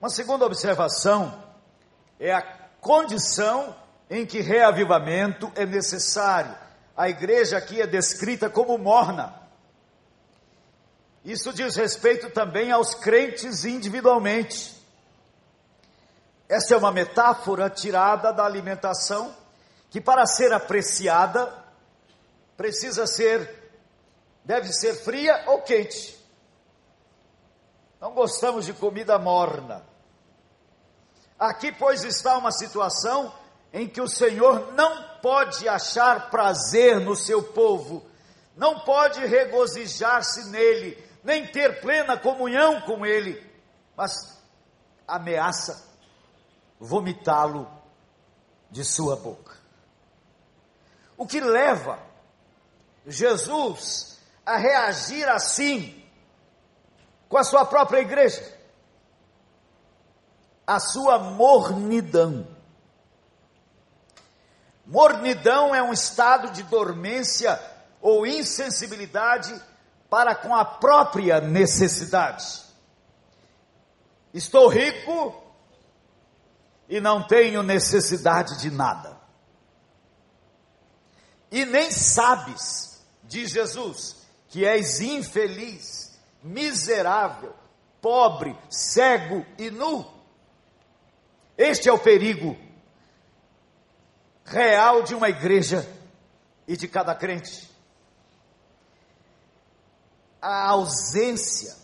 Uma 0.00 0.10
segunda 0.10 0.44
observação 0.44 1.42
é 2.20 2.32
a 2.32 2.42
condição 2.80 3.74
em 4.08 4.24
que 4.24 4.40
reavivamento 4.40 5.50
é 5.54 5.66
necessário. 5.66 6.54
A 6.96 7.08
igreja 7.08 7.58
aqui 7.58 7.80
é 7.80 7.86
descrita 7.86 8.48
como 8.48 8.78
morna. 8.78 9.34
Isso 11.24 11.52
diz 11.52 11.74
respeito 11.74 12.30
também 12.30 12.70
aos 12.70 12.94
crentes 12.94 13.64
individualmente. 13.64 14.76
Essa 16.48 16.74
é 16.74 16.76
uma 16.76 16.92
metáfora 16.92 17.68
tirada 17.68 18.32
da 18.32 18.44
alimentação 18.44 19.34
que, 19.90 20.00
para 20.00 20.24
ser 20.24 20.52
apreciada, 20.52 21.52
precisa 22.56 23.06
ser 23.06 23.65
deve 24.46 24.72
ser 24.72 24.94
fria 24.94 25.42
ou 25.48 25.60
quente. 25.60 26.16
Não 28.00 28.14
gostamos 28.14 28.64
de 28.64 28.72
comida 28.72 29.18
morna. 29.18 29.84
Aqui, 31.36 31.72
pois, 31.72 32.04
está 32.04 32.38
uma 32.38 32.52
situação 32.52 33.34
em 33.72 33.88
que 33.88 34.00
o 34.00 34.08
Senhor 34.08 34.72
não 34.72 35.18
pode 35.20 35.68
achar 35.68 36.30
prazer 36.30 37.00
no 37.00 37.16
seu 37.16 37.42
povo, 37.42 38.06
não 38.56 38.78
pode 38.80 39.26
regozijar-se 39.26 40.48
nele, 40.48 40.96
nem 41.24 41.46
ter 41.46 41.80
plena 41.80 42.16
comunhão 42.16 42.80
com 42.82 43.04
ele, 43.04 43.44
mas 43.96 44.40
ameaça 45.08 45.84
vomitá-lo 46.78 47.68
de 48.70 48.84
sua 48.84 49.16
boca. 49.16 49.56
O 51.16 51.26
que 51.26 51.40
leva 51.40 51.98
Jesus 53.06 54.15
a 54.46 54.56
reagir 54.56 55.28
assim 55.28 56.00
com 57.28 57.36
a 57.36 57.44
sua 57.44 57.66
própria 57.66 57.98
igreja. 57.98 58.54
a 60.66 60.80
sua 60.80 61.18
mornidão. 61.18 62.44
Mornidão 64.84 65.72
é 65.72 65.80
um 65.80 65.92
estado 65.92 66.50
de 66.50 66.64
dormência 66.64 67.60
ou 68.00 68.26
insensibilidade 68.26 69.54
para 70.10 70.34
com 70.34 70.54
a 70.54 70.64
própria 70.64 71.40
necessidade. 71.40 72.64
Estou 74.34 74.68
rico 74.68 75.40
e 76.88 77.00
não 77.00 77.22
tenho 77.22 77.62
necessidade 77.62 78.60
de 78.60 78.70
nada. 78.70 79.16
E 81.50 81.64
nem 81.64 81.90
sabes, 81.92 83.00
diz 83.22 83.50
Jesus, 83.50 84.15
que 84.48 84.64
és 84.64 85.00
infeliz, 85.00 86.16
miserável, 86.42 87.54
pobre, 88.00 88.56
cego 88.70 89.44
e 89.58 89.70
nu. 89.70 90.06
Este 91.56 91.88
é 91.88 91.92
o 91.92 91.98
perigo 91.98 92.56
real 94.44 95.02
de 95.02 95.14
uma 95.14 95.28
igreja 95.28 95.86
e 96.68 96.76
de 96.76 96.86
cada 96.86 97.14
crente. 97.14 97.68
A 100.40 100.68
ausência 100.70 101.76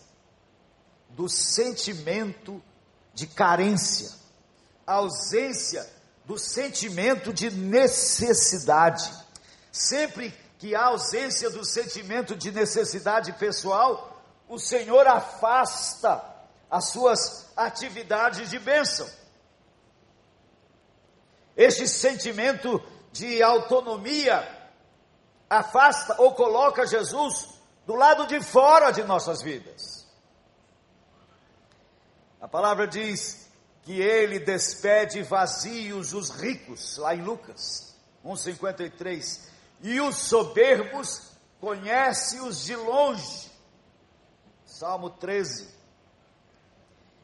do 1.09 1.27
sentimento 1.27 2.61
de 3.13 3.27
carência, 3.27 4.11
a 4.87 4.93
ausência 4.93 5.87
do 6.25 6.37
sentimento 6.37 7.33
de 7.33 7.51
necessidade. 7.51 9.11
Sempre 9.71 10.33
que 10.63 10.73
há 10.73 10.85
ausência 10.85 11.49
do 11.49 11.65
sentimento 11.65 12.37
de 12.37 12.49
necessidade 12.49 13.33
pessoal, 13.33 14.23
o 14.47 14.57
Senhor 14.57 15.05
afasta 15.05 16.23
as 16.71 16.85
suas 16.85 17.51
atividades 17.53 18.49
de 18.49 18.59
bênção. 18.59 19.05
Este 21.57 21.85
sentimento 21.85 22.81
de 23.11 23.43
autonomia 23.43 24.71
afasta 25.49 26.15
ou 26.21 26.33
coloca 26.33 26.87
Jesus 26.87 27.59
do 27.85 27.95
lado 27.95 28.25
de 28.25 28.41
fora 28.41 28.91
de 28.91 29.03
nossas 29.03 29.41
vidas. 29.41 30.07
A 32.39 32.47
palavra 32.47 32.87
diz 32.87 33.49
que 33.81 33.99
ele 33.99 34.39
despede 34.39 35.23
vazios 35.23 36.13
os 36.13 36.29
ricos, 36.29 36.95
lá 36.95 37.13
em 37.13 37.21
Lucas 37.21 37.93
1,53, 38.23 39.51
e 39.83 39.99
os 39.99 40.15
soberbos 40.15 41.33
conhece-os 41.59 42.63
de 42.63 42.73
longe. 42.73 43.51
Salmo 44.65 45.09
13. 45.09 45.67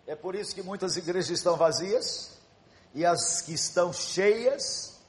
É 0.05 0.15
por 0.15 0.35
isso 0.35 0.53
que 0.53 0.61
muitas 0.61 0.97
igrejas 0.97 1.29
estão 1.29 1.55
vazias, 1.55 2.37
e 2.93 3.05
as 3.05 3.41
que 3.41 3.53
estão 3.53 3.93
cheias 3.93 4.99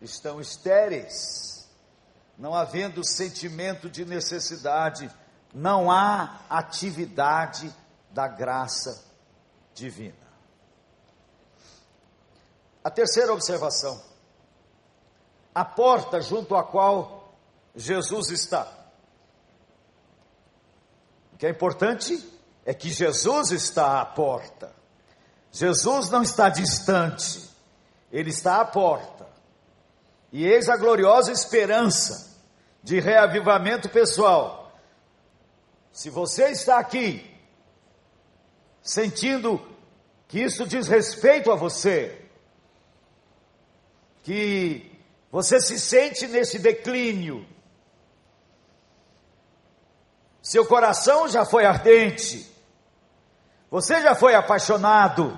estão 0.00 0.40
estéreis. 0.40 1.68
Não 2.38 2.54
havendo 2.54 3.06
sentimento 3.06 3.90
de 3.90 4.04
necessidade, 4.04 5.10
não 5.52 5.90
há 5.90 6.40
atividade 6.48 7.72
da 8.10 8.26
graça 8.26 9.04
divina. 9.74 10.24
A 12.82 12.90
terceira 12.90 13.32
observação: 13.32 14.02
a 15.54 15.64
porta 15.64 16.20
junto 16.20 16.56
à 16.56 16.64
qual 16.64 17.32
Jesus 17.76 18.30
está. 18.30 18.66
O 21.32 21.36
que 21.36 21.46
é 21.46 21.50
importante 21.50 22.18
é 22.64 22.74
que 22.74 22.90
Jesus 22.90 23.50
está 23.50 24.00
à 24.00 24.04
porta. 24.04 24.72
Jesus 25.52 26.10
não 26.10 26.22
está 26.22 26.48
distante, 26.48 27.48
ele 28.10 28.30
está 28.30 28.60
à 28.60 28.64
porta. 28.64 29.26
E 30.32 30.44
eis 30.44 30.68
a 30.68 30.76
gloriosa 30.76 31.30
esperança 31.30 32.40
de 32.82 32.98
reavivamento 32.98 33.88
pessoal. 33.88 34.72
Se 35.92 36.10
você 36.10 36.50
está 36.50 36.78
aqui 36.78 37.30
sentindo 38.82 39.64
que 40.26 40.40
isso 40.40 40.66
diz 40.66 40.88
respeito 40.88 41.52
a 41.52 41.54
você, 41.54 42.20
que 44.24 44.93
você 45.34 45.60
se 45.60 45.80
sente 45.80 46.28
nesse 46.28 46.60
declínio, 46.60 47.44
seu 50.40 50.64
coração 50.64 51.26
já 51.26 51.44
foi 51.44 51.66
ardente, 51.66 52.48
você 53.68 54.00
já 54.00 54.14
foi 54.14 54.36
apaixonado, 54.36 55.36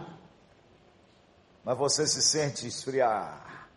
mas 1.64 1.78
você 1.78 2.06
se 2.06 2.20
sente 2.20 2.66
esfriar, 2.66 3.70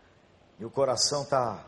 e 0.60 0.66
o 0.66 0.70
coração 0.70 1.24
tá, 1.24 1.66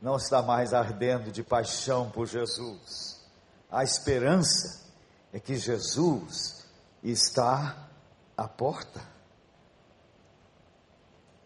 não 0.00 0.16
está 0.16 0.40
mais 0.40 0.72
ardendo 0.72 1.30
de 1.30 1.42
paixão 1.42 2.10
por 2.10 2.26
Jesus. 2.26 3.22
A 3.70 3.84
esperança 3.84 4.90
é 5.34 5.38
que 5.38 5.54
Jesus 5.54 6.66
está 7.02 7.90
à 8.34 8.48
porta. 8.48 9.02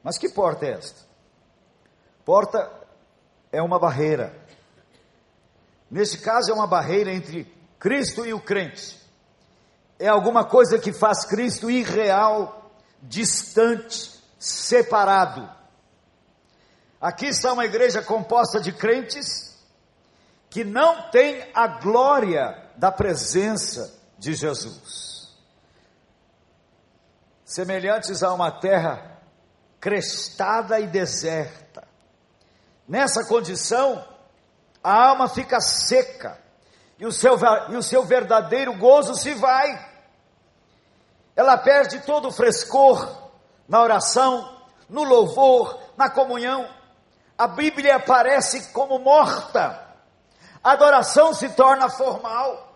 Mas 0.04 0.16
que 0.16 0.28
porta 0.28 0.64
é 0.64 0.74
esta? 0.74 1.05
Porta 2.26 2.70
é 3.50 3.62
uma 3.62 3.78
barreira. 3.78 4.38
Neste 5.90 6.18
caso, 6.18 6.50
é 6.50 6.54
uma 6.54 6.66
barreira 6.66 7.10
entre 7.10 7.50
Cristo 7.78 8.26
e 8.26 8.34
o 8.34 8.40
crente 8.40 9.06
é 9.98 10.08
alguma 10.08 10.44
coisa 10.44 10.78
que 10.78 10.92
faz 10.92 11.24
Cristo 11.24 11.70
irreal, 11.70 12.70
distante, 13.02 14.12
separado. 14.38 15.48
Aqui 17.00 17.26
está 17.26 17.52
uma 17.52 17.64
igreja 17.64 18.02
composta 18.02 18.60
de 18.60 18.72
crentes 18.72 19.56
que 20.50 20.64
não 20.64 21.10
tem 21.10 21.48
a 21.54 21.66
glória 21.66 22.70
da 22.76 22.90
presença 22.90 23.94
de 24.18 24.34
Jesus. 24.34 25.34
Semelhantes 27.44 28.22
a 28.22 28.32
uma 28.32 28.50
terra 28.50 29.20
crestada 29.80 30.80
e 30.80 30.86
deserta. 30.86 31.65
Nessa 32.88 33.24
condição, 33.24 34.04
a 34.82 35.08
alma 35.08 35.28
fica 35.28 35.60
seca 35.60 36.38
e 36.98 37.04
o 37.04 37.12
seu, 37.12 37.36
e 37.68 37.76
o 37.76 37.82
seu 37.82 38.04
verdadeiro 38.04 38.76
gozo 38.78 39.14
se 39.14 39.34
vai. 39.34 39.94
Ela 41.34 41.58
perde 41.58 42.00
todo 42.00 42.28
o 42.28 42.32
frescor 42.32 43.30
na 43.68 43.82
oração, 43.82 44.62
no 44.88 45.02
louvor, 45.02 45.78
na 45.96 46.08
comunhão. 46.08 46.68
A 47.36 47.46
Bíblia 47.46 47.96
aparece 47.96 48.72
como 48.72 48.98
morta. 48.98 49.84
A 50.62 50.72
adoração 50.72 51.34
se 51.34 51.50
torna 51.50 51.90
formal. 51.90 52.74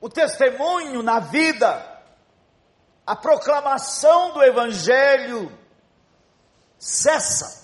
O 0.00 0.08
testemunho 0.08 1.02
na 1.02 1.20
vida, 1.20 1.86
a 3.06 3.14
proclamação 3.14 4.32
do 4.32 4.42
Evangelho 4.42 5.56
cessa. 6.78 7.59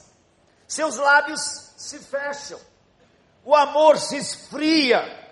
Seus 0.66 0.96
lábios 0.96 1.40
se 1.76 1.98
fecham 1.98 2.58
o 3.46 3.54
amor 3.54 3.96
se 3.96 4.16
esfria 4.16 5.24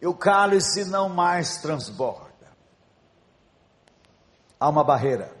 e 0.00 0.06
o 0.06 0.14
cálice 0.14 0.84
não 0.84 1.08
mais 1.08 1.60
transborda. 1.60 2.28
Há 4.60 4.68
uma 4.68 4.84
barreira, 4.84 5.36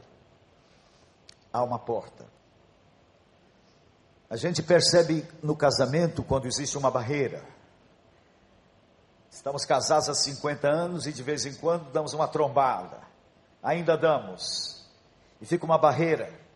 há 1.52 1.62
uma 1.62 1.78
porta. 1.78 2.26
A 4.28 4.36
gente 4.36 4.60
percebe 4.60 5.24
no 5.40 5.56
casamento 5.56 6.24
quando 6.24 6.48
existe 6.48 6.76
uma 6.76 6.90
barreira. 6.90 7.44
Estamos 9.30 9.64
casados 9.64 10.08
há 10.08 10.14
50 10.14 10.68
anos 10.68 11.06
e 11.06 11.12
de 11.12 11.22
vez 11.22 11.46
em 11.46 11.54
quando 11.54 11.92
damos 11.92 12.12
uma 12.12 12.26
trombada. 12.26 12.98
Ainda 13.62 13.96
damos. 13.96 14.84
E 15.40 15.46
fica 15.46 15.64
uma 15.64 15.78
barreira. 15.78 16.47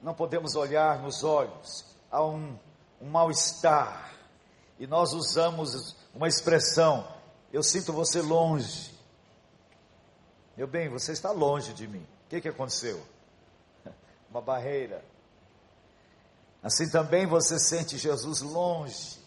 Não 0.00 0.14
podemos 0.14 0.54
olhar 0.54 1.00
nos 1.00 1.24
olhos. 1.24 1.84
Há 2.10 2.24
um 2.24 2.56
um 3.00 3.08
mal-estar. 3.08 4.12
E 4.78 4.86
nós 4.86 5.12
usamos 5.12 5.96
uma 6.14 6.28
expressão: 6.28 7.06
eu 7.52 7.62
sinto 7.62 7.92
você 7.92 8.20
longe. 8.20 8.94
Meu 10.56 10.66
bem, 10.66 10.88
você 10.88 11.12
está 11.12 11.30
longe 11.30 11.72
de 11.74 11.86
mim. 11.86 12.06
O 12.26 12.28
que, 12.30 12.40
que 12.40 12.48
aconteceu? 12.48 13.00
Uma 14.30 14.40
barreira. 14.40 15.04
Assim 16.62 16.88
também 16.90 17.26
você 17.26 17.58
sente 17.58 17.98
Jesus 17.98 18.40
longe. 18.40 19.20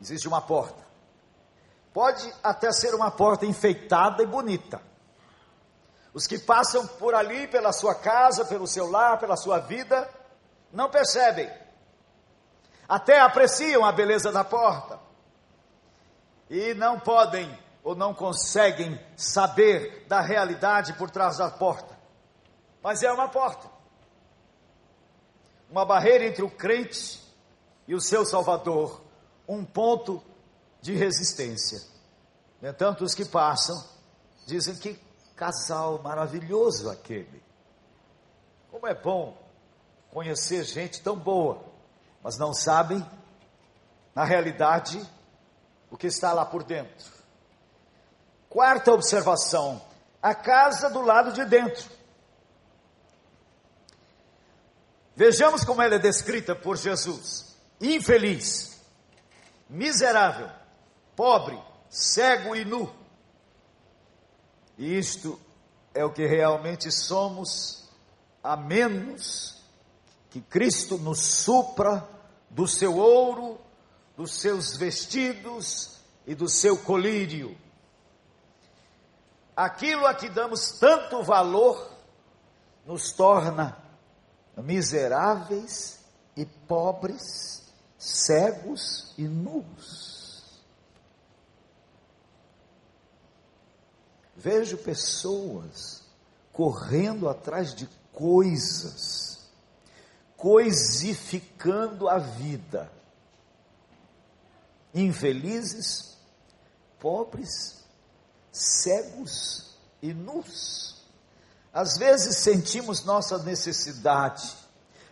Existe 0.00 0.28
uma 0.28 0.42
porta. 0.42 0.86
Pode 1.92 2.30
até 2.42 2.70
ser 2.70 2.94
uma 2.94 3.10
porta 3.10 3.46
enfeitada 3.46 4.22
e 4.22 4.26
bonita. 4.26 4.80
Os 6.16 6.26
que 6.26 6.38
passam 6.38 6.86
por 6.86 7.14
ali, 7.14 7.46
pela 7.46 7.74
sua 7.74 7.94
casa, 7.94 8.42
pelo 8.46 8.66
seu 8.66 8.90
lar, 8.90 9.18
pela 9.18 9.36
sua 9.36 9.58
vida, 9.58 10.08
não 10.72 10.88
percebem, 10.88 11.46
até 12.88 13.20
apreciam 13.20 13.84
a 13.84 13.92
beleza 13.92 14.32
da 14.32 14.42
porta 14.42 14.98
e 16.48 16.72
não 16.72 16.98
podem 16.98 17.46
ou 17.84 17.94
não 17.94 18.14
conseguem 18.14 18.98
saber 19.14 20.06
da 20.08 20.22
realidade 20.22 20.94
por 20.94 21.10
trás 21.10 21.36
da 21.36 21.50
porta. 21.50 21.94
Mas 22.82 23.02
é 23.02 23.12
uma 23.12 23.28
porta. 23.28 23.68
Uma 25.68 25.84
barreira 25.84 26.24
entre 26.24 26.42
o 26.42 26.50
crente 26.50 27.22
e 27.86 27.94
o 27.94 28.00
seu 28.00 28.24
Salvador, 28.24 29.02
um 29.46 29.66
ponto 29.66 30.22
de 30.80 30.94
resistência. 30.94 31.78
No 32.62 32.70
entanto, 32.70 33.04
os 33.04 33.14
que 33.14 33.26
passam 33.26 33.76
dizem 34.46 34.76
que 34.76 35.05
casal 35.36 36.00
maravilhoso 36.02 36.90
aquele. 36.90 37.42
Como 38.70 38.86
é 38.86 38.94
bom 38.94 39.36
conhecer 40.10 40.64
gente 40.64 41.02
tão 41.02 41.16
boa, 41.16 41.62
mas 42.22 42.38
não 42.38 42.54
sabem, 42.54 43.04
na 44.14 44.24
realidade, 44.24 45.00
o 45.90 45.96
que 45.96 46.06
está 46.06 46.32
lá 46.32 46.44
por 46.44 46.64
dentro. 46.64 47.12
Quarta 48.48 48.92
observação: 48.92 49.80
a 50.22 50.34
casa 50.34 50.88
do 50.88 51.02
lado 51.02 51.32
de 51.32 51.44
dentro. 51.44 51.94
Vejamos 55.14 55.64
como 55.64 55.82
ela 55.82 55.96
é 55.96 55.98
descrita 55.98 56.54
por 56.54 56.76
Jesus: 56.76 57.56
infeliz, 57.80 58.80
miserável, 59.68 60.50
pobre, 61.14 61.62
cego 61.90 62.56
e 62.56 62.64
nu. 62.64 63.05
E 64.76 64.98
isto 64.98 65.40
é 65.94 66.04
o 66.04 66.12
que 66.12 66.26
realmente 66.26 66.90
somos, 66.92 67.88
a 68.42 68.56
menos 68.56 69.56
que 70.30 70.40
Cristo 70.40 70.98
nos 70.98 71.20
supra 71.20 72.06
do 72.50 72.66
seu 72.66 72.96
ouro, 72.96 73.58
dos 74.16 74.32
seus 74.32 74.76
vestidos 74.76 75.98
e 76.26 76.34
do 76.34 76.48
seu 76.48 76.76
colírio. 76.76 77.56
Aquilo 79.56 80.06
a 80.06 80.14
que 80.14 80.28
damos 80.28 80.72
tanto 80.72 81.22
valor 81.22 81.90
nos 82.84 83.12
torna 83.12 83.76
miseráveis 84.56 86.00
e 86.36 86.44
pobres, 86.44 87.62
cegos 87.98 89.14
e 89.16 89.22
nus. 89.22 90.15
Vejo 94.36 94.76
pessoas 94.78 96.04
correndo 96.52 97.28
atrás 97.28 97.74
de 97.74 97.88
coisas, 98.12 99.48
coisificando 100.36 102.08
a 102.08 102.18
vida. 102.18 102.90
Infelizes, 104.94 106.16
pobres, 106.98 107.84
cegos 108.50 109.76
e 110.00 110.14
nus. 110.14 110.96
Às 111.72 111.98
vezes 111.98 112.38
sentimos 112.38 113.04
nossa 113.04 113.38
necessidade, 113.42 114.50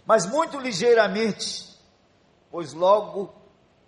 mas 0.07 0.25
muito 0.25 0.59
ligeiramente, 0.59 1.79
pois 2.51 2.73
logo 2.73 3.35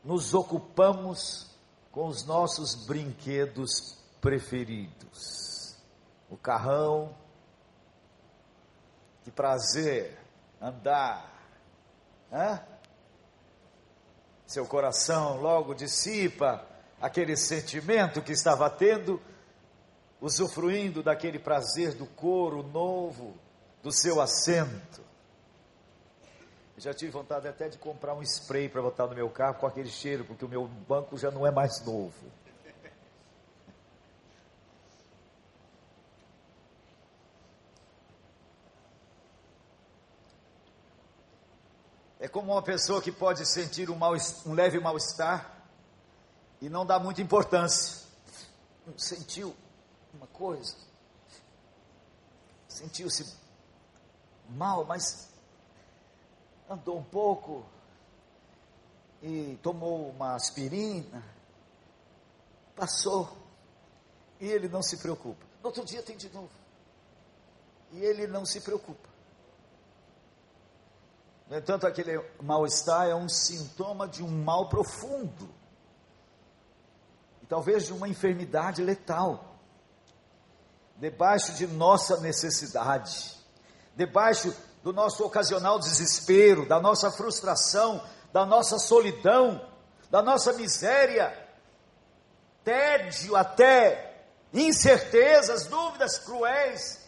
nos 0.05 0.35
ocupamos 0.35 1.47
com 1.91 2.07
os 2.07 2.25
nossos 2.25 2.75
brinquedos 2.87 3.97
preferidos. 4.21 5.77
O 6.29 6.37
carrão, 6.37 7.15
que 9.25 9.31
prazer 9.31 10.19
andar, 10.61 11.37
Hã? 12.33 12.61
seu 14.47 14.67
coração 14.67 15.41
logo 15.41 15.75
dissipa 15.75 16.65
aquele 17.01 17.37
sentimento 17.37 18.23
que 18.23 18.33
estava 18.33 18.71
tendo 18.71 19.21
usufruindo 20.21 21.03
daquele 21.03 21.39
prazer 21.39 21.95
do 21.95 22.07
couro 22.07 22.63
novo, 22.63 23.37
do 23.83 23.93
seu 23.93 24.21
assento. 24.21 25.05
Eu 26.77 26.83
já 26.83 26.95
tive 26.95 27.11
vontade 27.11 27.49
até 27.49 27.69
de 27.69 27.79
comprar 27.79 28.15
um 28.15 28.23
spray 28.23 28.69
para 28.69 28.83
botar 28.83 29.07
no 29.07 29.15
meu 29.15 29.31
carro 29.31 29.55
com 29.55 29.67
aquele 29.67 29.89
cheiro, 29.89 30.25
porque 30.25 30.45
o 30.45 30.49
meu 30.49 30.67
banco 30.67 31.17
já 31.17 31.31
não 31.31 31.47
é 31.47 31.51
mais 31.51 31.85
novo. 31.85 32.31
É 42.27 42.29
como 42.29 42.55
uma 42.55 42.63
pessoa 42.63 43.01
que 43.01 43.13
pode 43.13 43.47
sentir 43.47 43.89
um, 43.89 43.95
mal, 43.95 44.13
um 44.45 44.53
leve 44.53 44.81
mal-estar 44.81 45.65
e 46.61 46.69
não 46.69 46.85
dá 46.85 46.99
muita 46.99 47.23
importância. 47.23 48.05
Sentiu, 48.97 49.55
uma 50.13 50.27
coisa. 50.27 50.75
Sentiu-se 52.67 53.33
mal, 54.49 54.85
mas 54.85 55.31
andou 56.69 56.99
um 56.99 57.05
pouco 57.05 57.65
e 59.23 59.57
tomou 59.63 60.11
uma 60.11 60.35
aspirina, 60.35 61.23
passou, 62.75 63.39
e 64.41 64.49
ele 64.49 64.69
não 64.69 64.83
se 64.83 64.97
preocupa. 64.97 65.47
No 65.63 65.69
outro 65.69 65.85
dia 65.85 66.03
tem 66.03 66.17
de 66.17 66.29
novo. 66.31 66.51
E 67.93 68.01
ele 68.01 68.27
não 68.27 68.45
se 68.45 68.61
preocupa. 68.63 69.16
No 71.49 71.57
entanto, 71.57 71.87
aquele 71.87 72.21
mal-estar 72.43 73.07
é 73.09 73.15
um 73.15 73.29
sintoma 73.29 74.09
de 74.09 74.23
um 74.23 74.29
mal 74.45 74.69
profundo. 74.69 75.49
E 77.43 77.47
talvez 77.47 77.87
de 77.87 77.93
uma 77.93 78.09
enfermidade 78.09 78.83
letal. 78.83 79.57
Debaixo 80.97 81.53
de 81.55 81.67
nossa 81.67 82.21
necessidade, 82.21 83.37
debaixo 83.95 84.55
do 84.83 84.93
nosso 84.93 85.25
ocasional 85.25 85.79
desespero, 85.79 86.67
da 86.67 86.81
nossa 86.81 87.11
frustração, 87.11 88.03
da 88.33 88.47
nossa 88.47 88.79
solidão, 88.79 89.61
da 90.11 90.23
nossa 90.23 90.53
miséria, 90.55 91.37
tédio 92.65 93.37
até, 93.37 94.25
incertezas, 94.53 95.67
dúvidas 95.67 96.19
cruéis, 96.19 97.01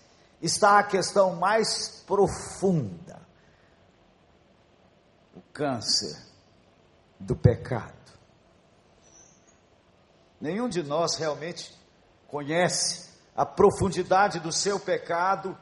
está 0.42 0.78
a 0.78 0.82
questão 0.82 1.34
mais 1.34 2.02
profunda: 2.06 2.97
câncer 5.58 6.16
do 7.18 7.34
pecado. 7.34 7.92
Nenhum 10.40 10.68
de 10.68 10.84
nós 10.84 11.16
realmente 11.16 11.76
conhece 12.28 13.12
a 13.34 13.44
profundidade 13.44 14.38
do 14.38 14.52
seu 14.52 14.78
pecado, 14.78 15.58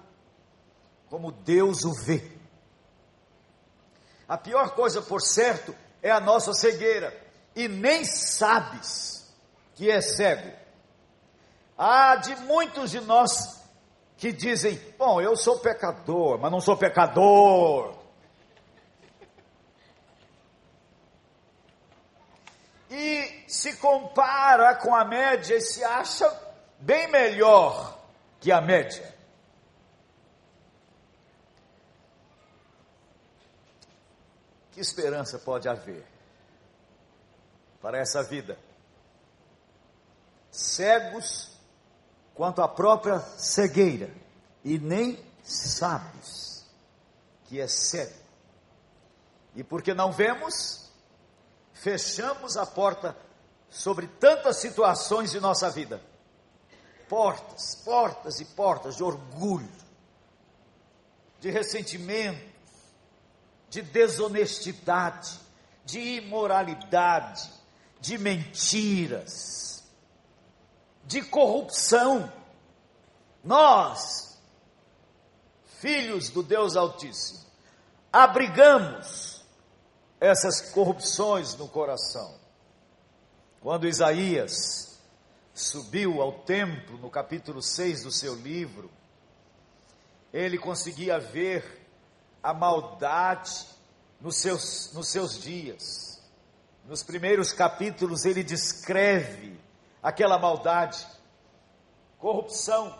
como 1.08 1.32
Deus 1.32 1.82
o 1.84 1.94
vê. 1.94 2.30
A 4.28 4.36
pior 4.36 4.74
coisa, 4.74 5.00
por 5.00 5.22
certo, 5.22 5.74
é 6.02 6.10
a 6.10 6.20
nossa 6.20 6.52
cegueira, 6.52 7.18
e 7.54 7.66
nem 7.66 8.04
sabes 8.04 9.34
que 9.74 9.90
é 9.90 10.02
cego. 10.02 10.54
Há 11.78 12.16
de 12.16 12.36
muitos 12.42 12.90
de 12.90 13.00
nós 13.00 13.64
que 14.18 14.30
dizem: 14.30 14.78
Bom, 14.98 15.22
eu 15.22 15.36
sou 15.36 15.58
pecador, 15.60 16.38
mas 16.38 16.50
não 16.50 16.60
sou 16.60 16.76
pecador. 16.76 17.96
E 22.90 23.35
se 23.46 23.76
compara 23.76 24.74
com 24.76 24.94
a 24.94 25.04
média 25.04 25.56
e 25.56 25.60
se 25.60 25.82
acha 25.84 26.28
bem 26.78 27.08
melhor 27.08 27.98
que 28.40 28.50
a 28.50 28.60
média. 28.60 29.14
Que 34.72 34.80
esperança 34.80 35.38
pode 35.38 35.68
haver 35.68 36.04
para 37.80 37.98
essa 37.98 38.22
vida? 38.22 38.58
Cegos 40.50 41.56
quanto 42.36 42.60
à 42.60 42.68
própria 42.68 43.18
cegueira, 43.18 44.10
e 44.62 44.78
nem 44.78 45.18
sabes 45.42 46.66
que 47.46 47.58
é 47.58 47.66
cego. 47.66 48.12
E 49.54 49.64
porque 49.64 49.94
não 49.94 50.12
vemos, 50.12 50.92
fechamos 51.72 52.58
a 52.58 52.66
porta 52.66 53.16
sobre 53.76 54.06
tantas 54.06 54.56
situações 54.56 55.30
de 55.30 55.38
nossa 55.38 55.68
vida 55.68 56.00
portas, 57.08 57.74
portas 57.84 58.40
e 58.40 58.44
portas 58.44 58.96
de 58.96 59.04
orgulho, 59.04 59.70
de 61.40 61.50
ressentimento, 61.50 62.40
de 63.68 63.82
desonestidade, 63.82 65.38
de 65.84 66.00
imoralidade, 66.00 67.50
de 68.00 68.16
mentiras, 68.18 69.84
de 71.04 71.22
corrupção. 71.22 72.32
Nós, 73.44 74.38
filhos 75.78 76.30
do 76.30 76.42
Deus 76.42 76.76
Altíssimo, 76.76 77.44
abrigamos 78.10 79.44
essas 80.18 80.72
corrupções 80.72 81.54
no 81.54 81.68
coração. 81.68 82.45
Quando 83.66 83.88
Isaías 83.88 84.96
subiu 85.52 86.22
ao 86.22 86.32
templo, 86.32 86.98
no 86.98 87.10
capítulo 87.10 87.60
6 87.60 88.04
do 88.04 88.12
seu 88.12 88.36
livro, 88.36 88.88
ele 90.32 90.56
conseguia 90.56 91.18
ver 91.18 91.84
a 92.40 92.54
maldade 92.54 93.66
nos 94.20 94.36
seus, 94.36 94.92
nos 94.92 95.08
seus 95.08 95.42
dias. 95.42 96.22
Nos 96.84 97.02
primeiros 97.02 97.52
capítulos, 97.52 98.24
ele 98.24 98.44
descreve 98.44 99.58
aquela 100.00 100.38
maldade, 100.38 101.04
corrupção, 102.20 102.96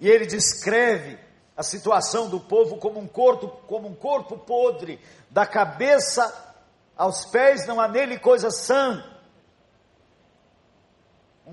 e 0.00 0.08
ele 0.08 0.26
descreve 0.26 1.16
a 1.56 1.62
situação 1.62 2.28
do 2.28 2.40
povo 2.40 2.76
como 2.78 2.98
um 2.98 3.06
corpo, 3.06 3.46
como 3.68 3.86
um 3.86 3.94
corpo 3.94 4.36
podre, 4.36 4.98
da 5.30 5.46
cabeça 5.46 6.56
aos 6.96 7.24
pés 7.26 7.68
não 7.68 7.80
há 7.80 7.86
nele 7.86 8.18
coisa 8.18 8.50
sã. 8.50 9.11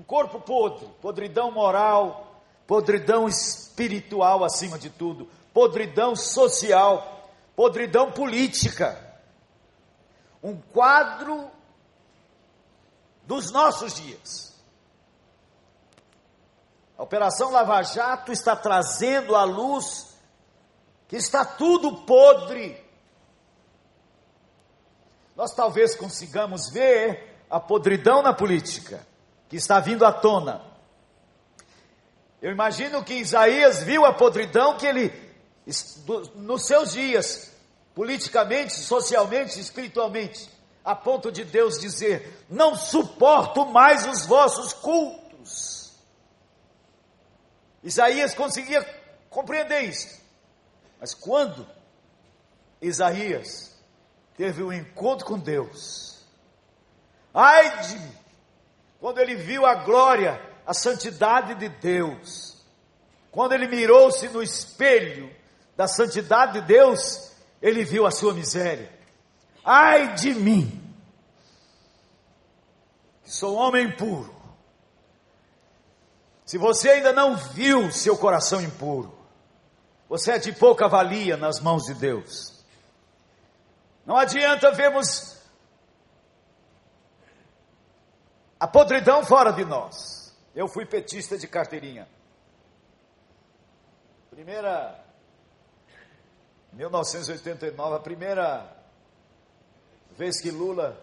Um 0.00 0.02
corpo 0.02 0.40
podre, 0.40 0.88
podridão 1.02 1.50
moral, 1.50 2.42
podridão 2.66 3.28
espiritual 3.28 4.42
acima 4.42 4.78
de 4.78 4.88
tudo, 4.88 5.28
podridão 5.52 6.16
social, 6.16 7.28
podridão 7.54 8.10
política. 8.10 8.98
Um 10.42 10.58
quadro 10.58 11.50
dos 13.26 13.52
nossos 13.52 13.92
dias. 13.92 14.58
A 16.96 17.02
Operação 17.02 17.50
Lava 17.50 17.82
Jato 17.82 18.32
está 18.32 18.56
trazendo 18.56 19.36
à 19.36 19.44
luz 19.44 20.16
que 21.08 21.16
está 21.16 21.44
tudo 21.44 22.06
podre. 22.06 22.82
Nós 25.36 25.54
talvez 25.54 25.94
consigamos 25.94 26.70
ver 26.70 27.44
a 27.50 27.60
podridão 27.60 28.22
na 28.22 28.32
política 28.32 29.09
que 29.50 29.56
está 29.56 29.80
vindo 29.80 30.06
à 30.06 30.12
tona. 30.12 30.62
Eu 32.40 32.52
imagino 32.52 33.04
que 33.04 33.14
Isaías 33.14 33.82
viu 33.82 34.06
a 34.06 34.14
podridão 34.14 34.78
que 34.78 34.86
ele, 34.86 35.12
nos 36.36 36.66
seus 36.66 36.92
dias, 36.92 37.52
politicamente, 37.92 38.72
socialmente, 38.74 39.60
espiritualmente, 39.60 40.48
a 40.84 40.94
ponto 40.94 41.32
de 41.32 41.44
Deus 41.44 41.80
dizer: 41.80 42.46
Não 42.48 42.76
suporto 42.76 43.66
mais 43.66 44.06
os 44.06 44.24
vossos 44.24 44.72
cultos. 44.72 45.92
Isaías 47.82 48.34
conseguia 48.34 48.82
compreender 49.28 49.82
isso. 49.82 50.20
Mas 51.00 51.12
quando 51.12 51.66
Isaías 52.80 53.76
teve 54.36 54.62
um 54.62 54.72
encontro 54.72 55.26
com 55.26 55.38
Deus, 55.38 56.24
ai 57.34 57.82
de 57.82 57.98
mim, 57.98 58.20
quando 59.00 59.18
ele 59.18 59.34
viu 59.34 59.64
a 59.64 59.74
glória, 59.76 60.40
a 60.66 60.74
santidade 60.74 61.54
de 61.54 61.68
Deus, 61.68 62.62
quando 63.30 63.52
ele 63.52 63.66
mirou-se 63.66 64.28
no 64.28 64.42
espelho 64.42 65.34
da 65.74 65.88
santidade 65.88 66.60
de 66.60 66.66
Deus, 66.66 67.32
ele 67.62 67.82
viu 67.82 68.06
a 68.06 68.10
sua 68.10 68.34
miséria. 68.34 68.92
Ai 69.64 70.14
de 70.14 70.34
mim, 70.34 70.94
que 73.24 73.32
sou 73.32 73.56
homem 73.56 73.86
impuro. 73.86 74.34
Se 76.44 76.58
você 76.58 76.90
ainda 76.90 77.12
não 77.12 77.36
viu 77.36 77.90
seu 77.90 78.18
coração 78.18 78.60
impuro, 78.60 79.16
você 80.08 80.32
é 80.32 80.38
de 80.38 80.52
pouca 80.52 80.88
valia 80.88 81.36
nas 81.36 81.60
mãos 81.60 81.84
de 81.84 81.94
Deus. 81.94 82.52
Não 84.04 84.16
adianta 84.16 84.72
vermos 84.72 85.39
a 88.60 88.68
podridão 88.68 89.24
fora 89.24 89.50
de 89.52 89.64
nós. 89.64 90.36
Eu 90.54 90.68
fui 90.68 90.84
petista 90.84 91.38
de 91.38 91.48
carteirinha. 91.48 92.06
Primeira 94.30 95.02
1989, 96.72 97.96
a 97.96 98.00
primeira 98.00 98.76
vez 100.16 100.40
que 100.40 100.50
Lula 100.50 101.02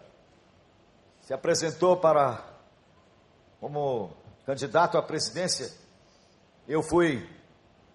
se 1.20 1.34
apresentou 1.34 1.96
para 1.96 2.42
como 3.60 4.16
candidato 4.46 4.96
à 4.96 5.02
presidência, 5.02 5.70
eu 6.66 6.82
fui 6.82 7.28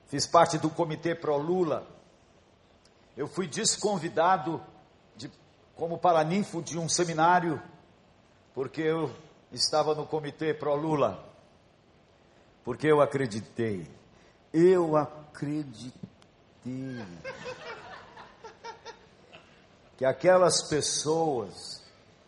fiz 0.08 0.28
parte 0.28 0.58
do 0.58 0.70
comitê 0.70 1.16
pro 1.16 1.38
Lula. 1.38 1.88
Eu 3.16 3.28
fui 3.28 3.48
desconvidado 3.48 4.62
de, 5.16 5.32
como 5.76 5.98
paraninfo 5.98 6.62
de 6.62 6.78
um 6.78 6.90
seminário 6.90 7.62
porque 8.54 8.82
eu 8.82 9.12
estava 9.54 9.94
no 9.94 10.06
comitê 10.06 10.54
pró-Lula, 10.54 11.24
porque 12.64 12.88
eu 12.88 13.00
acreditei. 13.00 13.88
Eu 14.52 14.98
acreditei 14.98 15.94
que 19.98 20.06
aquelas 20.06 20.68
pessoas 20.68 21.84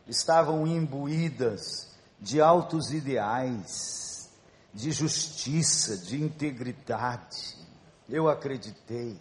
estavam 0.08 0.68
imbuídas 0.68 1.94
de 2.20 2.40
altos 2.40 2.92
ideais, 2.92 4.30
de 4.74 4.92
justiça, 4.92 5.98
de 5.98 6.22
integridade. 6.22 7.56
Eu 8.08 8.30
acreditei. 8.30 9.20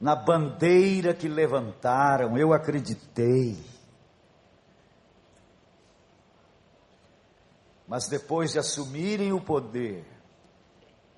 Na 0.00 0.14
bandeira 0.14 1.14
que 1.14 1.28
levantaram, 1.28 2.36
eu 2.36 2.52
acreditei. 2.52 3.56
Mas 7.92 8.08
depois 8.08 8.52
de 8.52 8.58
assumirem 8.58 9.34
o 9.34 9.40
poder, 9.42 10.02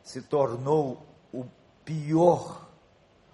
se 0.02 0.20
tornou 0.20 1.06
o 1.32 1.44
pior, 1.84 2.68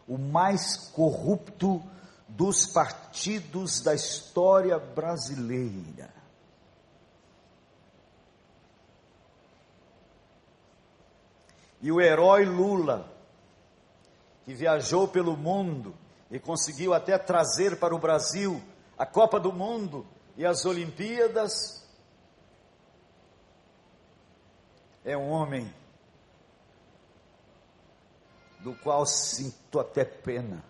o 0.07 0.18
mais 0.18 0.76
corrupto 0.90 1.83
dos 2.29 2.66
partidos 2.66 3.81
da 3.81 3.94
história 3.94 4.79
brasileira. 4.79 6.12
E 11.81 11.90
o 11.90 11.98
herói 11.98 12.44
Lula, 12.44 13.11
que 14.44 14.53
viajou 14.53 15.09
pelo 15.09 15.35
mundo 15.35 15.94
e 16.31 16.38
conseguiu 16.38 16.92
até 16.92 17.16
trazer 17.16 17.79
para 17.79 17.94
o 17.94 17.98
Brasil 17.98 18.62
a 18.98 19.07
Copa 19.07 19.40
do 19.40 19.50
Mundo 19.50 20.07
e 20.37 20.44
as 20.44 20.66
Olimpíadas, 20.66 21.80
é 25.04 25.16
um 25.16 25.30
homem 25.30 25.72
do 28.60 28.74
qual 28.74 29.06
sinto 29.06 29.80
até 29.80 30.04
pena. 30.04 30.62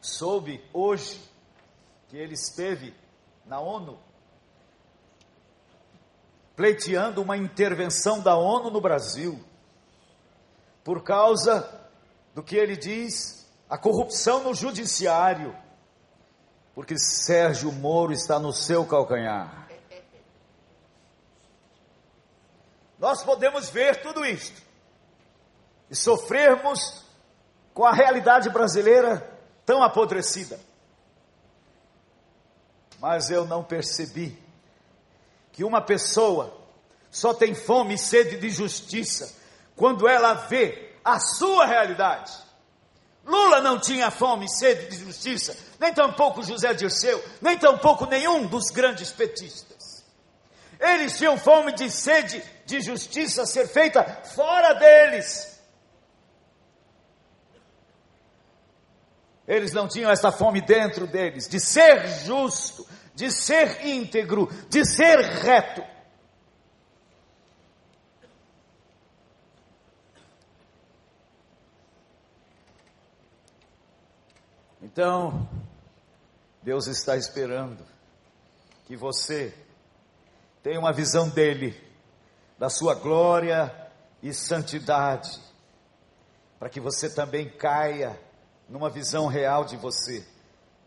Soube 0.00 0.64
hoje 0.72 1.20
que 2.08 2.16
ele 2.16 2.34
esteve 2.34 2.94
na 3.44 3.60
ONU 3.60 3.98
pleiteando 6.56 7.22
uma 7.22 7.36
intervenção 7.36 8.20
da 8.20 8.36
ONU 8.36 8.70
no 8.70 8.80
Brasil 8.80 9.42
por 10.84 11.02
causa 11.02 11.68
do 12.34 12.42
que 12.42 12.56
ele 12.56 12.76
diz, 12.76 13.48
a 13.68 13.78
corrupção 13.78 14.42
no 14.42 14.54
judiciário, 14.54 15.56
porque 16.74 16.98
Sérgio 16.98 17.70
Moro 17.72 18.12
está 18.12 18.38
no 18.38 18.52
seu 18.52 18.84
calcanhar. 18.84 19.61
Nós 23.02 23.24
podemos 23.24 23.68
ver 23.68 24.00
tudo 24.00 24.24
isto 24.24 24.62
e 25.90 25.96
sofrermos 25.96 27.02
com 27.74 27.84
a 27.84 27.92
realidade 27.92 28.48
brasileira 28.48 29.28
tão 29.66 29.82
apodrecida. 29.82 30.60
Mas 33.00 33.28
eu 33.28 33.44
não 33.44 33.64
percebi 33.64 34.40
que 35.50 35.64
uma 35.64 35.82
pessoa 35.82 36.56
só 37.10 37.34
tem 37.34 37.56
fome 37.56 37.94
e 37.94 37.98
sede 37.98 38.36
de 38.36 38.48
justiça 38.50 39.36
quando 39.74 40.06
ela 40.06 40.34
vê 40.34 40.94
a 41.04 41.18
sua 41.18 41.66
realidade. 41.66 42.32
Lula 43.26 43.60
não 43.60 43.80
tinha 43.80 44.12
fome 44.12 44.46
e 44.46 44.48
sede 44.48 44.86
de 44.86 45.04
justiça, 45.04 45.56
nem 45.80 45.92
tampouco 45.92 46.40
José 46.44 46.72
Dirceu, 46.72 47.20
nem 47.40 47.58
tampouco 47.58 48.06
nenhum 48.06 48.46
dos 48.46 48.70
grandes 48.70 49.10
petistas. 49.10 49.71
Eles 50.82 51.16
tinham 51.16 51.38
fome 51.38 51.72
de 51.72 51.88
sede 51.88 52.42
de 52.66 52.80
justiça 52.80 53.46
ser 53.46 53.68
feita 53.68 54.02
fora 54.34 54.74
deles. 54.74 55.62
Eles 59.46 59.72
não 59.72 59.86
tinham 59.86 60.10
essa 60.10 60.32
fome 60.32 60.60
dentro 60.60 61.06
deles, 61.06 61.48
de 61.48 61.60
ser 61.60 62.04
justo, 62.24 62.84
de 63.14 63.30
ser 63.30 63.86
íntegro, 63.86 64.48
de 64.68 64.84
ser 64.84 65.20
reto. 65.20 65.84
Então, 74.80 75.48
Deus 76.60 76.88
está 76.88 77.16
esperando 77.16 77.86
que 78.86 78.96
você 78.96 79.54
tenha 80.62 80.78
uma 80.78 80.92
visão 80.92 81.28
dele 81.28 81.76
da 82.58 82.70
sua 82.70 82.94
glória 82.94 83.74
e 84.22 84.32
santidade, 84.32 85.40
para 86.58 86.68
que 86.68 86.80
você 86.80 87.12
também 87.12 87.48
caia 87.48 88.18
numa 88.68 88.88
visão 88.88 89.26
real 89.26 89.64
de 89.64 89.76
você. 89.76 90.24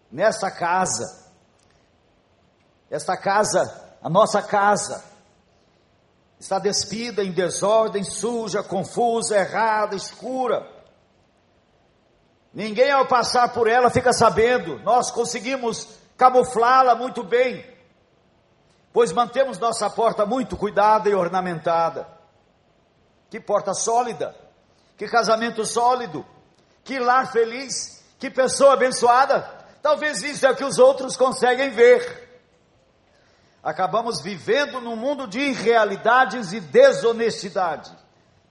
Nessa 0.09 0.49
casa, 0.49 1.25
esta 2.89 3.17
casa, 3.17 3.97
a 4.01 4.09
nossa 4.09 4.41
casa, 4.41 5.03
está 6.39 6.59
despida 6.59 7.23
em 7.23 7.33
desordem, 7.33 8.03
suja, 8.03 8.63
confusa, 8.63 9.35
errada, 9.35 9.95
escura. 9.95 10.65
Ninguém 12.53 12.91
ao 12.91 13.05
passar 13.05 13.51
por 13.53 13.67
ela 13.67 13.89
fica 13.89 14.13
sabendo, 14.13 14.79
nós 14.79 15.11
conseguimos 15.11 15.89
camuflá-la 16.15 16.95
muito 16.95 17.21
bem, 17.21 17.74
pois 18.95 19.11
mantemos 19.11 19.59
nossa 19.59 19.89
porta 19.89 20.25
muito 20.25 20.55
cuidada 20.55 21.09
e 21.09 21.13
ornamentada. 21.13 22.07
Que 23.29 23.41
porta 23.41 23.73
sólida, 23.73 24.33
que 24.95 25.05
casamento 25.05 25.65
sólido, 25.65 26.25
que 26.81 26.97
lar 26.97 27.29
feliz, 27.29 28.01
que 28.17 28.31
pessoa 28.31 28.71
abençoada. 28.71 29.41
Talvez 29.81 30.23
isso 30.23 30.47
é 30.47 30.51
o 30.51 30.55
que 30.55 30.63
os 30.63 30.79
outros 30.79 31.17
conseguem 31.17 31.71
ver. 31.71 32.39
Acabamos 33.61 34.21
vivendo 34.21 34.79
num 34.79 34.95
mundo 34.95 35.27
de 35.27 35.41
irrealidades 35.41 36.53
e 36.53 36.61
desonestidade. 36.61 37.91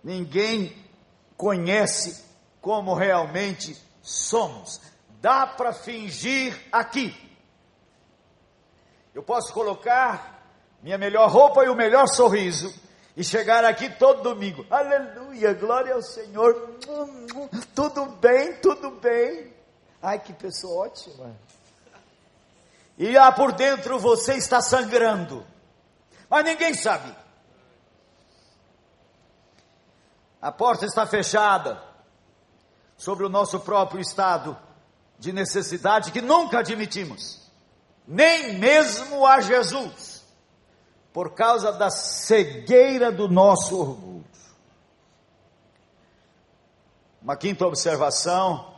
Ninguém 0.02 0.76
conhece 1.38 2.22
como 2.60 2.92
realmente 2.92 3.82
somos. 4.02 4.78
Dá 5.22 5.46
para 5.46 5.72
fingir 5.72 6.54
aqui. 6.70 7.23
Eu 9.14 9.22
posso 9.22 9.52
colocar 9.52 10.42
minha 10.82 10.98
melhor 10.98 11.30
roupa 11.30 11.64
e 11.64 11.68
o 11.68 11.74
melhor 11.74 12.06
sorriso 12.08 12.74
e 13.16 13.22
chegar 13.22 13.64
aqui 13.64 13.88
todo 13.88 14.22
domingo. 14.22 14.66
Aleluia, 14.68 15.54
glória 15.54 15.94
ao 15.94 16.02
Senhor. 16.02 16.78
Tudo 17.74 18.06
bem, 18.06 18.54
tudo 18.60 18.90
bem. 18.90 19.54
Ai, 20.02 20.18
que 20.18 20.32
pessoa 20.32 20.86
ótima. 20.86 21.34
E 22.98 23.12
lá 23.12 23.30
por 23.32 23.52
dentro 23.52 23.98
você 23.98 24.34
está 24.34 24.60
sangrando. 24.60 25.46
Mas 26.28 26.44
ninguém 26.44 26.74
sabe. 26.74 27.14
A 30.42 30.52
porta 30.52 30.84
está 30.84 31.06
fechada 31.06 31.80
sobre 32.96 33.24
o 33.24 33.28
nosso 33.28 33.60
próprio 33.60 34.00
estado 34.00 34.56
de 35.18 35.32
necessidade 35.32 36.12
que 36.12 36.20
nunca 36.20 36.58
admitimos, 36.58 37.43
nem 38.06 38.58
mesmo 38.58 39.26
a 39.26 39.40
Jesus, 39.40 40.24
por 41.12 41.34
causa 41.34 41.72
da 41.72 41.90
cegueira 41.90 43.10
do 43.10 43.28
nosso 43.28 43.78
orgulho. 43.80 44.24
Uma 47.22 47.36
quinta 47.36 47.64
observação 47.66 48.74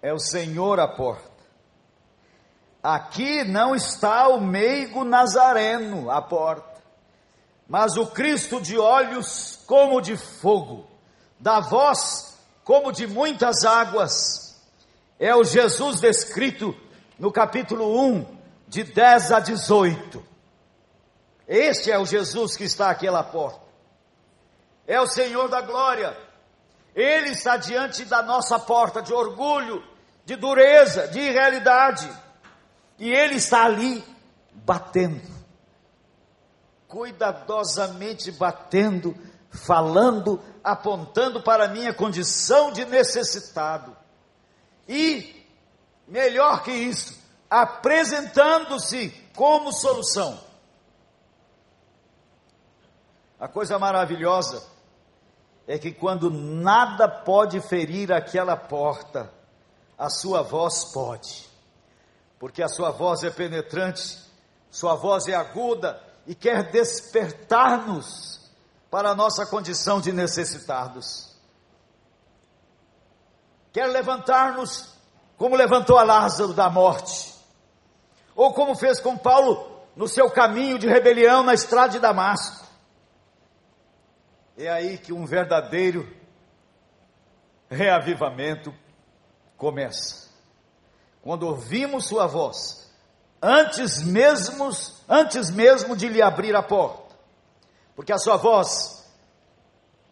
é 0.00 0.12
o 0.12 0.18
Senhor 0.18 0.80
à 0.80 0.88
porta. 0.88 1.28
Aqui 2.82 3.44
não 3.44 3.74
está 3.74 4.28
o 4.28 4.40
meigo 4.40 5.04
nazareno 5.04 6.10
à 6.10 6.22
porta, 6.22 6.80
mas 7.68 7.98
o 7.98 8.06
Cristo 8.06 8.60
de 8.60 8.78
olhos 8.78 9.62
como 9.66 10.00
de 10.00 10.16
fogo, 10.16 10.86
da 11.38 11.60
voz 11.60 12.38
como 12.64 12.90
de 12.90 13.06
muitas 13.06 13.64
águas, 13.64 14.58
é 15.18 15.34
o 15.36 15.44
Jesus 15.44 16.00
descrito 16.00 16.74
no 17.20 17.30
capítulo 17.30 18.00
1, 18.00 18.38
de 18.66 18.82
10 18.82 19.32
a 19.32 19.40
18. 19.40 20.24
Este 21.46 21.92
é 21.92 21.98
o 21.98 22.06
Jesus 22.06 22.56
que 22.56 22.64
está 22.64 22.88
àquela 22.88 23.22
porta. 23.22 23.60
É 24.86 24.98
o 24.98 25.06
Senhor 25.06 25.46
da 25.50 25.60
glória. 25.60 26.16
Ele 26.94 27.28
está 27.28 27.58
diante 27.58 28.06
da 28.06 28.22
nossa 28.22 28.58
porta 28.58 29.02
de 29.02 29.12
orgulho, 29.12 29.84
de 30.24 30.34
dureza, 30.34 31.08
de 31.08 31.20
irrealidade. 31.20 32.10
E 32.98 33.12
ele 33.12 33.34
está 33.34 33.66
ali 33.66 34.02
batendo. 34.54 35.28
Cuidadosamente 36.88 38.32
batendo, 38.32 39.14
falando 39.50 40.42
apontando 40.64 41.42
para 41.42 41.66
a 41.66 41.68
minha 41.68 41.92
condição 41.92 42.72
de 42.72 42.86
necessitado. 42.86 43.94
E, 44.88 45.39
melhor 46.10 46.62
que 46.62 46.72
isso, 46.72 47.18
apresentando-se 47.48 49.10
como 49.34 49.72
solução. 49.72 50.38
A 53.38 53.48
coisa 53.48 53.78
maravilhosa 53.78 54.62
é 55.66 55.78
que 55.78 55.92
quando 55.92 56.30
nada 56.30 57.08
pode 57.08 57.60
ferir 57.60 58.12
aquela 58.12 58.56
porta, 58.56 59.32
a 59.96 60.10
sua 60.10 60.42
voz 60.42 60.92
pode, 60.92 61.48
porque 62.38 62.62
a 62.62 62.68
sua 62.68 62.90
voz 62.90 63.22
é 63.22 63.30
penetrante, 63.30 64.18
sua 64.70 64.96
voz 64.96 65.28
é 65.28 65.34
aguda 65.34 66.02
e 66.26 66.34
quer 66.34 66.70
despertar-nos 66.70 68.50
para 68.90 69.10
a 69.10 69.14
nossa 69.14 69.46
condição 69.46 70.00
de 70.00 70.10
necessitados. 70.12 71.30
Quer 73.72 73.86
levantar-nos 73.86 74.99
como 75.40 75.56
levantou 75.56 75.96
a 75.96 76.02
Lázaro 76.02 76.52
da 76.52 76.68
morte, 76.68 77.34
ou 78.36 78.52
como 78.52 78.76
fez 78.76 79.00
com 79.00 79.16
Paulo 79.16 79.80
no 79.96 80.06
seu 80.06 80.30
caminho 80.30 80.78
de 80.78 80.86
rebelião 80.86 81.42
na 81.42 81.54
estrada 81.54 81.92
de 81.92 81.98
Damasco. 81.98 82.66
É 84.54 84.68
aí 84.68 84.98
que 84.98 85.14
um 85.14 85.24
verdadeiro 85.24 86.06
reavivamento 87.70 88.70
começa. 89.56 90.28
Quando 91.22 91.44
ouvimos 91.44 92.04
sua 92.04 92.26
voz, 92.26 92.92
antes 93.40 94.02
mesmo, 94.02 94.68
antes 95.08 95.50
mesmo 95.50 95.96
de 95.96 96.06
lhe 96.06 96.20
abrir 96.20 96.54
a 96.54 96.62
porta, 96.62 97.16
porque 97.96 98.12
a 98.12 98.18
sua 98.18 98.36
voz 98.36 99.10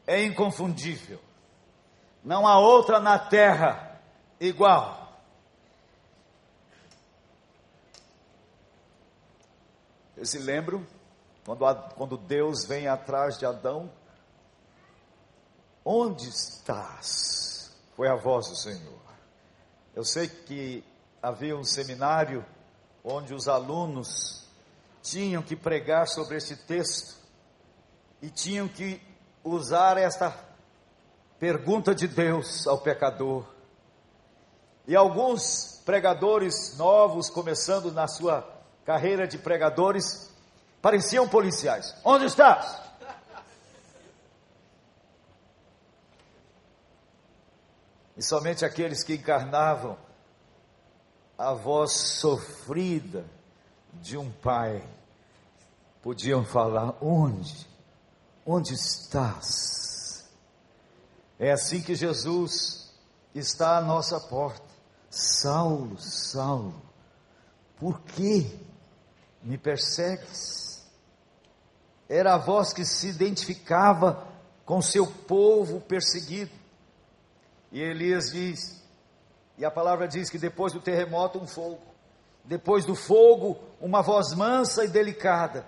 é 0.07 0.25
inconfundível. 0.25 1.21
Não 2.25 2.49
há 2.49 2.59
outra 2.59 2.99
na 2.99 3.19
terra 3.19 4.01
igual. 4.41 5.08
Vocês 10.19 10.31
se 10.31 10.39
lembram 10.41 10.85
quando, 11.45 11.95
quando 11.95 12.17
Deus 12.17 12.65
vem 12.67 12.89
atrás 12.89 13.39
de 13.39 13.47
Adão? 13.47 13.89
Onde 15.85 16.29
estás? 16.29 17.73
Foi 17.95 18.09
a 18.09 18.17
voz 18.17 18.49
do 18.49 18.57
Senhor. 18.57 19.01
Eu 19.95 20.05
sei 20.05 20.27
que 20.27 20.85
havia 21.23 21.57
um 21.57 21.63
seminário 21.63 22.45
onde 23.05 23.33
os 23.33 23.47
alunos 23.47 24.45
tinham 25.03 25.41
que 25.41 25.55
pregar 25.55 26.09
sobre 26.09 26.37
esse 26.37 26.57
texto 26.67 27.17
e 28.21 28.29
tinham 28.29 28.67
que 28.67 29.01
usar 29.45 29.99
esta 29.99 30.37
pergunta 31.39 31.95
de 31.95 32.09
Deus 32.09 32.67
ao 32.67 32.79
pecador. 32.79 33.47
E 34.85 34.97
alguns 34.97 35.81
pregadores 35.85 36.77
novos, 36.77 37.31
começando 37.31 37.93
na 37.93 38.09
sua 38.09 38.58
carreira 38.89 39.29
de 39.29 39.37
pregadores, 39.37 40.35
pareciam 40.81 41.29
policiais. 41.29 41.95
Onde 42.03 42.25
estás? 42.25 42.81
E 48.17 48.23
somente 48.23 48.65
aqueles 48.65 49.05
que 49.05 49.13
encarnavam 49.13 49.99
a 51.37 51.53
voz 51.53 51.93
sofrida 51.93 53.27
de 53.93 54.17
um 54.17 54.33
pai 54.33 54.83
podiam 56.01 56.43
falar: 56.43 56.95
onde? 56.99 57.69
Onde 58.47 58.73
estás? 58.73 60.27
É 61.39 61.53
assim 61.53 61.83
que 61.83 61.95
Jesus 61.95 62.91
está 63.35 63.77
à 63.77 63.83
nossa 63.83 64.19
porta. 64.19 64.67
Saulo, 65.11 66.01
Saulo, 66.01 66.83
por 67.77 68.01
que 68.01 68.67
me 69.43 69.59
persegues? 69.59 70.87
Era 72.09 72.35
a 72.35 72.39
voz 72.39 72.73
que 72.73 72.85
se 72.85 73.09
identificava 73.09 74.27
com 74.65 74.81
seu 74.81 75.07
povo 75.07 75.81
perseguido. 75.81 76.53
E 77.71 77.81
Elias 77.81 78.31
diz, 78.33 78.83
e 79.57 79.65
a 79.65 79.71
palavra 79.71 80.09
diz 80.09 80.31
que 80.31 80.39
depois 80.39 80.73
do 80.73 80.81
terremoto 80.81 81.39
um 81.39 81.47
fogo, 81.47 81.83
depois 82.45 82.85
do 82.85 82.95
fogo 82.95 83.59
uma 83.81 84.03
voz 84.03 84.33
mansa 84.33 84.85
e 84.85 84.89
delicada 84.89 85.67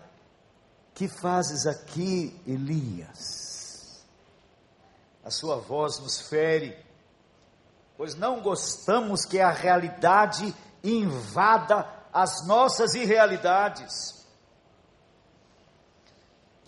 que 0.94 1.08
fazes 1.08 1.66
aqui, 1.66 2.38
Elias? 2.46 4.04
A 5.24 5.30
sua 5.30 5.56
voz 5.56 5.98
nos 5.98 6.20
fere, 6.28 6.76
pois 7.96 8.14
não 8.14 8.40
gostamos 8.40 9.24
que 9.24 9.40
a 9.40 9.50
realidade 9.50 10.54
invada 10.82 11.99
as 12.12 12.46
nossas 12.46 12.94
irrealidades. 12.94 14.20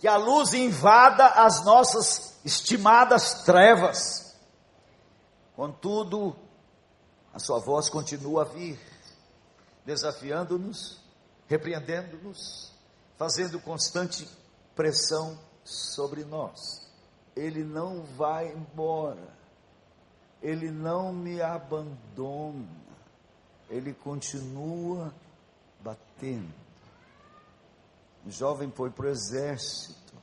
que 0.03 0.07
a 0.09 0.17
luz 0.17 0.53
invada 0.53 1.25
as 1.27 1.63
nossas 1.63 2.37
estimadas 2.43 3.45
trevas. 3.45 4.35
Contudo, 5.55 6.35
a 7.33 7.39
sua 7.39 7.59
voz 7.59 7.89
continua 7.89 8.41
a 8.41 8.45
vir, 8.45 8.77
desafiando-nos, 9.85 10.99
repreendendo-nos, 11.47 12.69
fazendo 13.17 13.61
constante 13.61 14.27
pressão 14.75 15.39
sobre 15.63 16.25
nós. 16.25 16.85
Ele 17.33 17.63
não 17.63 18.03
vai 18.03 18.51
embora, 18.51 19.33
ele 20.41 20.69
não 20.69 21.13
me 21.13 21.41
abandona, 21.41 22.67
ele 23.69 23.93
continua 23.93 25.13
batendo. 25.83 26.53
O 28.25 28.31
jovem 28.31 28.71
foi 28.71 28.89
para 28.89 29.05
o 29.05 29.09
exército. 29.09 30.13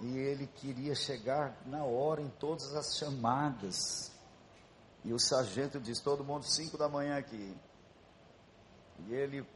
E 0.00 0.16
ele 0.16 0.46
queria 0.46 0.94
chegar 0.94 1.60
na 1.66 1.84
hora 1.84 2.22
em 2.22 2.28
todas 2.28 2.74
as 2.74 2.96
chamadas. 2.96 4.10
E 5.04 5.12
o 5.12 5.18
sargento 5.18 5.80
diz: 5.80 6.00
Todo 6.00 6.24
mundo, 6.24 6.44
cinco 6.44 6.78
da 6.78 6.88
manhã 6.88 7.18
aqui. 7.18 7.54
E 9.06 9.14
ele 9.14 9.46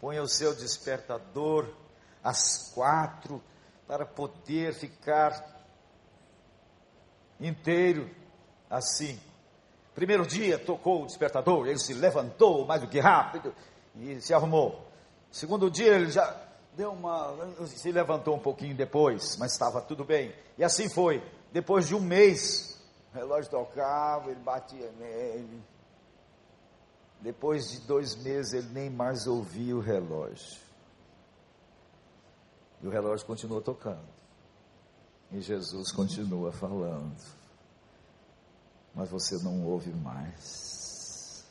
põe 0.00 0.18
o 0.20 0.28
seu 0.28 0.54
despertador 0.54 1.74
às 2.22 2.72
quatro 2.72 3.42
para 3.86 4.04
poder 4.04 4.74
ficar 4.74 5.54
inteiro 7.40 8.14
assim. 8.68 9.20
Primeiro 9.94 10.26
dia 10.26 10.58
tocou 10.58 11.02
o 11.02 11.06
despertador, 11.06 11.68
ele 11.68 11.78
se 11.78 11.94
levantou 11.94 12.66
mais 12.66 12.80
do 12.80 12.88
que 12.88 12.98
rápido 12.98 13.54
e 13.96 14.20
se 14.20 14.34
arrumou. 14.34 14.84
Segundo 15.30 15.70
dia 15.70 15.94
ele 15.94 16.10
já 16.10 16.36
deu 16.76 16.92
uma. 16.92 17.34
se 17.66 17.92
levantou 17.92 18.34
um 18.34 18.40
pouquinho 18.40 18.74
depois, 18.76 19.36
mas 19.36 19.52
estava 19.52 19.80
tudo 19.80 20.04
bem. 20.04 20.34
E 20.58 20.64
assim 20.64 20.88
foi. 20.88 21.22
Depois 21.52 21.86
de 21.86 21.94
um 21.94 22.00
mês, 22.00 22.82
o 23.12 23.16
relógio 23.16 23.50
tocava, 23.50 24.30
ele 24.30 24.40
batia 24.40 24.90
nele. 24.98 25.62
Depois 27.20 27.70
de 27.70 27.80
dois 27.86 28.16
meses 28.16 28.52
ele 28.52 28.68
nem 28.72 28.90
mais 28.90 29.26
ouvia 29.26 29.76
o 29.76 29.80
relógio. 29.80 30.60
E 32.82 32.86
o 32.86 32.90
relógio 32.90 33.24
continua 33.24 33.62
tocando. 33.62 34.12
E 35.30 35.40
Jesus 35.40 35.90
continua 35.92 36.52
falando. 36.52 37.16
Mas 38.94 39.10
você 39.10 39.36
não 39.42 39.64
ouve 39.64 39.90
mais. 39.90 41.44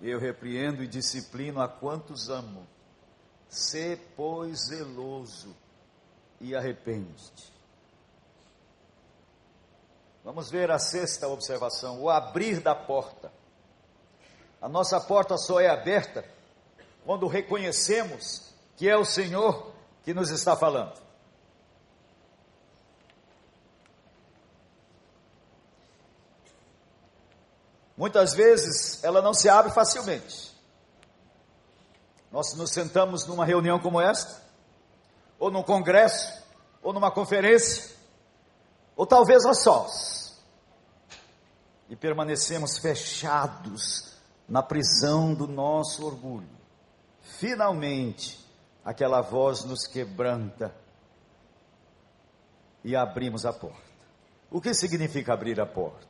Eu 0.00 0.18
repreendo 0.18 0.82
e 0.82 0.88
disciplino 0.88 1.60
a 1.60 1.68
quantos 1.68 2.28
amo. 2.28 2.66
Sê, 3.48 3.98
pois, 4.16 4.68
zeloso 4.68 5.56
e 6.40 6.54
arrepende-te. 6.54 7.52
Vamos 10.24 10.50
ver 10.50 10.70
a 10.70 10.78
sexta 10.78 11.28
observação: 11.28 12.00
o 12.00 12.08
abrir 12.08 12.60
da 12.60 12.74
porta. 12.74 13.32
A 14.60 14.68
nossa 14.68 15.00
porta 15.00 15.36
só 15.36 15.60
é 15.60 15.68
aberta 15.68 16.24
quando 17.04 17.26
reconhecemos 17.26 18.52
que 18.76 18.88
é 18.88 18.96
o 18.96 19.04
Senhor 19.04 19.72
que 20.02 20.14
nos 20.14 20.30
está 20.30 20.56
falando. 20.56 21.09
Muitas 28.00 28.32
vezes 28.32 29.04
ela 29.04 29.20
não 29.20 29.34
se 29.34 29.46
abre 29.46 29.70
facilmente. 29.72 30.56
Nós 32.32 32.54
nos 32.54 32.70
sentamos 32.70 33.26
numa 33.26 33.44
reunião 33.44 33.78
como 33.78 34.00
esta, 34.00 34.40
ou 35.38 35.50
num 35.50 35.62
congresso, 35.62 36.32
ou 36.82 36.94
numa 36.94 37.10
conferência, 37.10 37.94
ou 38.96 39.04
talvez 39.04 39.44
a 39.44 39.52
sós, 39.52 40.34
e 41.90 41.94
permanecemos 41.94 42.78
fechados 42.78 44.14
na 44.48 44.62
prisão 44.62 45.34
do 45.34 45.46
nosso 45.46 46.02
orgulho. 46.06 46.48
Finalmente, 47.20 48.42
aquela 48.82 49.20
voz 49.20 49.62
nos 49.62 49.86
quebranta 49.86 50.74
e 52.82 52.96
abrimos 52.96 53.44
a 53.44 53.52
porta. 53.52 53.90
O 54.50 54.58
que 54.58 54.72
significa 54.72 55.34
abrir 55.34 55.60
a 55.60 55.66
porta? 55.66 56.09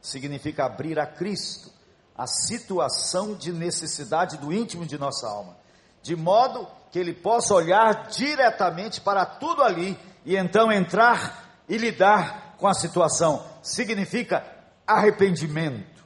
Significa 0.00 0.64
abrir 0.64 0.98
a 0.98 1.06
Cristo 1.06 1.70
a 2.16 2.26
situação 2.26 3.34
de 3.34 3.50
necessidade 3.50 4.36
do 4.36 4.52
íntimo 4.52 4.84
de 4.84 4.98
nossa 4.98 5.26
alma, 5.26 5.56
de 6.02 6.14
modo 6.14 6.68
que 6.90 6.98
ele 6.98 7.14
possa 7.14 7.54
olhar 7.54 8.08
diretamente 8.08 9.00
para 9.00 9.24
tudo 9.24 9.62
ali 9.62 9.98
e 10.24 10.36
então 10.36 10.70
entrar 10.70 11.62
e 11.66 11.78
lidar 11.78 12.56
com 12.58 12.66
a 12.66 12.74
situação. 12.74 13.42
Significa 13.62 14.44
arrependimento. 14.86 16.04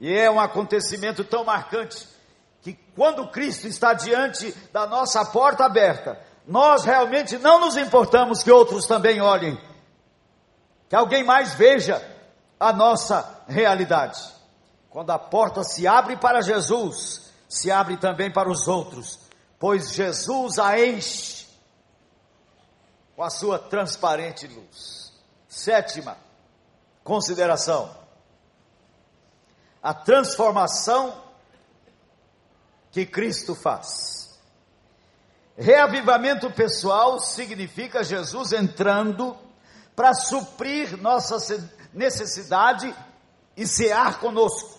E 0.00 0.12
é 0.12 0.30
um 0.30 0.40
acontecimento 0.40 1.22
tão 1.22 1.44
marcante 1.44 2.08
que 2.60 2.72
quando 2.96 3.28
Cristo 3.28 3.68
está 3.68 3.92
diante 3.92 4.52
da 4.72 4.86
nossa 4.86 5.24
porta 5.26 5.64
aberta, 5.64 6.18
nós 6.46 6.84
realmente 6.84 7.38
não 7.38 7.60
nos 7.60 7.76
importamos 7.76 8.42
que 8.42 8.50
outros 8.50 8.86
também 8.86 9.20
olhem, 9.20 9.56
que 10.88 10.96
alguém 10.96 11.22
mais 11.22 11.54
veja 11.54 12.02
a 12.58 12.72
nossa 12.72 13.42
realidade. 13.46 14.20
Quando 14.90 15.10
a 15.10 15.18
porta 15.18 15.62
se 15.62 15.86
abre 15.86 16.16
para 16.16 16.40
Jesus, 16.40 17.32
se 17.48 17.70
abre 17.70 17.96
também 17.96 18.32
para 18.32 18.50
os 18.50 18.66
outros, 18.66 19.20
pois 19.58 19.92
Jesus 19.92 20.58
a 20.58 20.78
enche 20.78 21.46
com 23.14 23.22
a 23.22 23.30
sua 23.30 23.58
transparente 23.58 24.46
luz. 24.46 25.12
Sétima 25.48 26.16
consideração: 27.04 27.94
a 29.82 29.94
transformação 29.94 31.22
que 32.90 33.06
Cristo 33.06 33.54
faz. 33.54 34.38
Reavivamento 35.56 36.50
pessoal 36.52 37.18
significa 37.18 38.04
Jesus 38.04 38.52
entrando 38.52 39.36
para 39.96 40.14
suprir 40.14 40.96
nossa 40.96 41.40
necessidade 41.92 42.94
e 43.56 43.66
cear 43.66 44.20
conosco. 44.20 44.78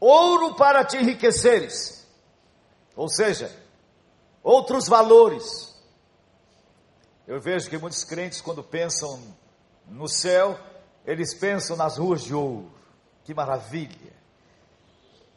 Ouro 0.00 0.54
para 0.56 0.84
te 0.84 0.96
enriqueceres. 0.96 2.06
Ou 2.96 3.08
seja, 3.08 3.54
outros 4.42 4.88
valores. 4.88 5.72
Eu 7.26 7.40
vejo 7.40 7.70
que 7.70 7.78
muitos 7.78 8.04
crentes, 8.04 8.40
quando 8.40 8.62
pensam 8.64 9.22
no 9.86 10.08
céu, 10.08 10.58
eles 11.06 11.34
pensam 11.34 11.76
nas 11.76 11.98
ruas 11.98 12.22
de 12.22 12.34
ouro. 12.34 12.70
Que 13.24 13.32
maravilha! 13.32 14.12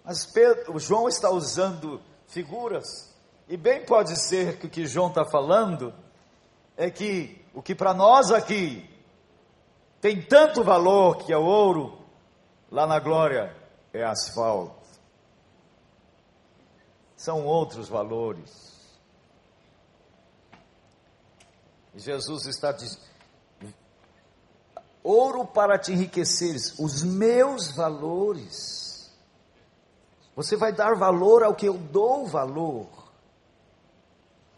Mas 0.04 0.26
Pedro, 0.26 0.80
João 0.80 1.08
está 1.08 1.30
usando 1.30 2.02
figuras, 2.28 3.14
e 3.48 3.58
bem 3.58 3.86
pode 3.86 4.16
ser 4.16 4.58
que 4.58 4.68
o 4.68 4.70
que 4.70 4.86
João 4.86 5.10
está 5.10 5.26
falando 5.26 5.94
é 6.76 6.90
que 6.90 7.44
o 7.54 7.62
que 7.62 7.74
para 7.74 7.94
nós 7.94 8.32
aqui 8.32 8.90
tem 10.02 10.22
tanto 10.22 10.64
valor 10.64 11.18
que 11.18 11.34
é 11.34 11.38
ouro, 11.38 11.98
lá 12.72 12.86
na 12.86 13.00
glória 13.00 13.56
é 13.94 14.04
asfalto. 14.04 14.86
São 17.16 17.46
outros 17.46 17.88
valores. 17.88 18.76
Jesus 21.96 22.46
está 22.46 22.72
dizendo: 22.72 23.02
ouro 25.02 25.46
para 25.46 25.80
te 25.80 25.94
enriqueceres, 25.94 26.78
os 26.78 27.02
meus 27.04 27.72
valores. 27.72 29.14
Você 30.36 30.58
vai 30.58 30.74
dar 30.74 30.96
valor 30.96 31.44
ao 31.44 31.56
que 31.56 31.66
eu 31.66 31.78
dou 31.78 32.28
valor. 32.28 32.88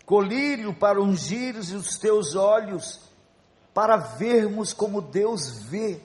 Colírio 0.05 0.73
para 0.73 1.01
ungir 1.01 1.55
os 1.55 1.97
teus 1.99 2.33
olhos, 2.33 3.06
para 3.77 3.95
vermos 3.95 4.73
como 4.73 4.99
Deus 4.99 5.51
vê. 5.65 6.01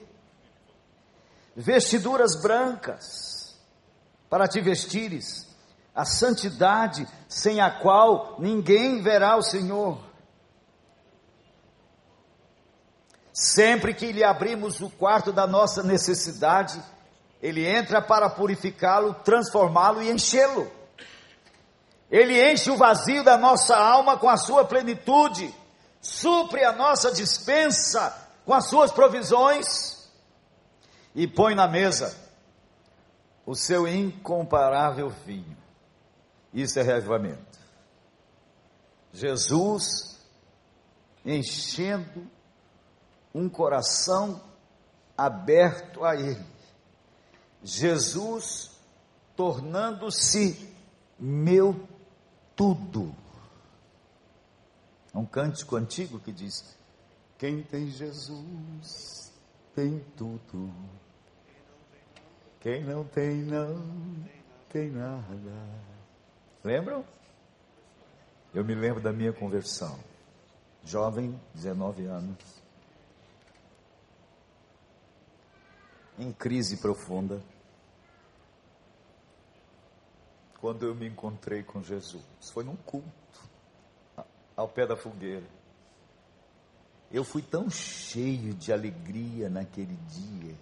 Vestiduras 1.55 2.39
brancas, 2.39 3.59
para 4.29 4.47
te 4.47 4.61
vestires, 4.61 5.47
a 5.95 6.05
santidade 6.05 7.07
sem 7.27 7.61
a 7.61 7.71
qual 7.71 8.35
ninguém 8.37 9.01
verá 9.01 9.35
o 9.37 9.41
Senhor. 9.41 9.97
Sempre 13.33 13.95
que 13.95 14.11
lhe 14.11 14.23
abrimos 14.23 14.79
o 14.79 14.87
quarto 14.91 15.33
da 15.33 15.47
nossa 15.47 15.81
necessidade, 15.81 16.79
ele 17.41 17.65
entra 17.65 18.03
para 18.03 18.29
purificá-lo, 18.29 19.15
transformá-lo 19.15 19.99
e 20.03 20.11
enchê-lo. 20.11 20.71
Ele 22.11 22.39
enche 22.51 22.69
o 22.69 22.77
vazio 22.77 23.23
da 23.23 23.35
nossa 23.35 23.75
alma 23.75 24.15
com 24.15 24.29
a 24.29 24.37
sua 24.37 24.63
plenitude 24.63 25.62
supre 26.03 26.65
a 26.65 26.73
nossa 26.73 27.13
dispensa 27.13 28.29
com 28.45 28.53
as 28.53 28.67
suas 28.67 28.91
provisões 28.91 30.11
e 31.15 31.25
põe 31.25 31.55
na 31.55 31.65
mesa 31.65 32.13
o 33.45 33.55
seu 33.55 33.87
incomparável 33.87 35.09
vinho. 35.09 35.57
Isso 36.53 36.77
é 36.77 36.83
reavivamento. 36.83 37.57
Jesus 39.13 40.19
enchendo 41.25 42.29
um 43.33 43.47
coração 43.47 44.43
aberto 45.17 46.03
a 46.03 46.15
Ele. 46.15 46.45
Jesus 47.63 48.71
tornando-se 49.37 50.69
meu 51.17 51.87
tudo. 52.55 53.22
Um 55.13 55.25
cântico 55.25 55.75
antigo 55.75 56.19
que 56.19 56.31
diz: 56.31 56.75
Quem 57.37 57.61
tem 57.61 57.89
Jesus 57.89 59.31
tem 59.75 59.99
tudo. 60.17 60.73
Quem 62.59 62.83
não 62.83 63.03
tem, 63.03 63.41
não 63.41 64.25
tem 64.69 64.89
nada. 64.89 65.51
Lembram? 66.63 67.05
Eu 68.53 68.63
me 68.63 68.73
lembro 68.73 69.01
da 69.01 69.11
minha 69.11 69.33
conversão. 69.33 69.99
Jovem, 70.83 71.39
19 71.53 72.05
anos. 72.05 72.63
Em 76.17 76.31
crise 76.31 76.77
profunda. 76.77 77.41
Quando 80.61 80.85
eu 80.85 80.95
me 80.95 81.07
encontrei 81.07 81.63
com 81.63 81.83
Jesus. 81.83 82.23
Foi 82.53 82.63
num 82.63 82.75
culto. 82.77 83.22
Ao 84.55 84.67
pé 84.67 84.85
da 84.85 84.95
fogueira. 84.95 85.45
Eu 87.11 87.23
fui 87.23 87.41
tão 87.41 87.69
cheio 87.69 88.53
de 88.53 88.73
alegria 88.73 89.49
naquele 89.49 89.95
dia 89.95 90.55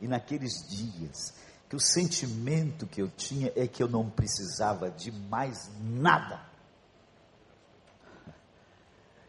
e 0.00 0.08
naqueles 0.08 0.66
dias, 0.68 1.34
que 1.68 1.76
o 1.76 1.80
sentimento 1.80 2.86
que 2.86 3.02
eu 3.02 3.08
tinha 3.08 3.52
é 3.54 3.66
que 3.66 3.82
eu 3.82 3.88
não 3.88 4.08
precisava 4.08 4.90
de 4.90 5.12
mais 5.12 5.70
nada. 5.80 6.48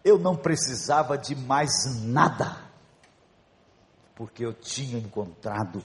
Eu 0.03 0.17
não 0.17 0.35
precisava 0.35 1.17
de 1.17 1.35
mais 1.35 1.71
nada, 2.03 2.57
porque 4.15 4.43
eu 4.43 4.53
tinha 4.53 4.97
encontrado 4.97 5.83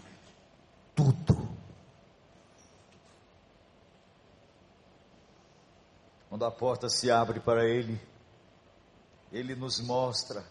tudo. 0.94 1.45
Quando 6.29 6.45
a 6.45 6.51
porta 6.51 6.89
se 6.89 7.11
abre 7.11 7.41
para 7.41 7.64
Ele, 7.64 8.01
Ele 9.33 9.55
nos 9.55 9.81
mostra 9.81 10.45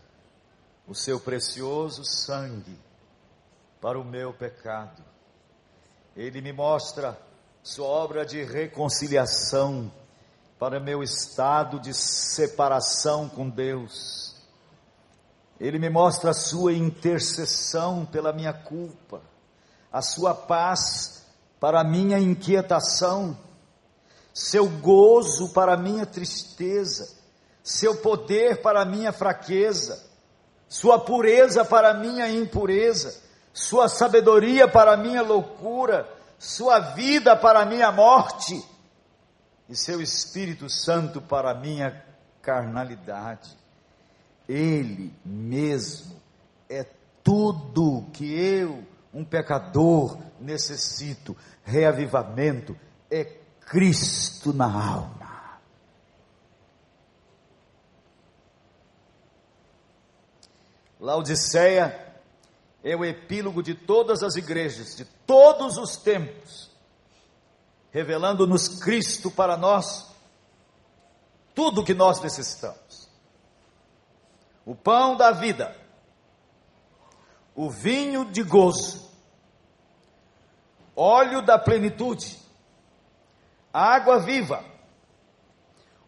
o 0.87 0.93
seu 0.93 1.19
precioso 1.19 2.03
sangue 2.05 2.79
para 3.81 3.99
o 3.99 4.03
meu 4.03 4.33
pecado. 4.33 5.03
Ele 6.15 6.41
me 6.41 6.53
mostra 6.53 7.19
sua 7.61 7.87
obra 7.87 8.25
de 8.25 8.43
reconciliação 8.43 9.91
para 10.57 10.79
meu 10.79 11.03
estado 11.03 11.79
de 11.79 11.93
separação 11.93 13.27
com 13.27 13.49
Deus. 13.49 14.35
Ele 15.59 15.79
me 15.79 15.89
mostra 15.89 16.31
a 16.31 16.33
sua 16.33 16.73
intercessão 16.73 18.05
pela 18.05 18.31
minha 18.31 18.53
culpa, 18.53 19.21
a 19.91 20.01
sua 20.01 20.33
paz 20.33 21.25
para 21.59 21.81
a 21.81 21.83
minha 21.83 22.19
inquietação, 22.19 23.37
seu 24.35 24.69
gozo 24.69 25.49
para 25.53 25.77
minha 25.77 26.05
tristeza, 26.05 27.09
seu 27.63 27.95
poder 27.95 28.61
para 28.61 28.85
minha 28.85 29.11
fraqueza, 29.11 30.05
sua 30.69 30.99
pureza 30.99 31.65
para 31.65 31.93
minha 31.95 32.29
impureza. 32.29 33.23
Sua 33.55 33.87
sabedoria 33.87 34.67
para 34.67 34.97
minha 34.97 35.21
loucura, 35.21 36.09
sua 36.37 36.77
vida 36.77 37.37
para 37.37 37.65
minha 37.65 37.89
morte, 37.89 38.61
e 39.69 39.75
seu 39.77 40.01
Espírito 40.01 40.69
Santo 40.69 41.21
para 41.21 41.53
minha 41.53 42.03
carnalidade. 42.41 43.49
Ele 44.45 45.13
mesmo 45.23 46.21
é 46.69 46.85
tudo 47.23 48.05
que 48.11 48.25
eu, 48.37 48.83
um 49.13 49.23
pecador, 49.23 50.17
necessito. 50.37 51.33
Reavivamento 51.63 52.77
é 53.09 53.23
Cristo 53.65 54.53
na 54.53 54.65
alma. 54.65 55.59
Laodiceia 60.99 62.13
é 62.83 62.95
o 62.95 63.03
epílogo 63.03 63.61
de 63.61 63.73
todas 63.73 64.23
as 64.23 64.35
igrejas, 64.35 64.95
de 64.95 65.05
todos 65.05 65.77
os 65.77 65.97
tempos, 65.97 66.71
revelando-nos 67.91 68.79
Cristo 68.79 69.29
para 69.31 69.57
nós, 69.57 70.07
tudo 71.53 71.81
o 71.81 71.83
que 71.83 71.93
nós 71.93 72.21
necessitamos. 72.21 73.09
O 74.65 74.75
pão 74.75 75.15
da 75.15 75.31
vida, 75.31 75.75
o 77.55 77.69
vinho 77.69 78.25
de 78.25 78.43
gozo, 78.43 79.09
óleo 80.95 81.41
da 81.41 81.57
plenitude, 81.57 82.44
água 83.75 84.19
viva, 84.19 84.63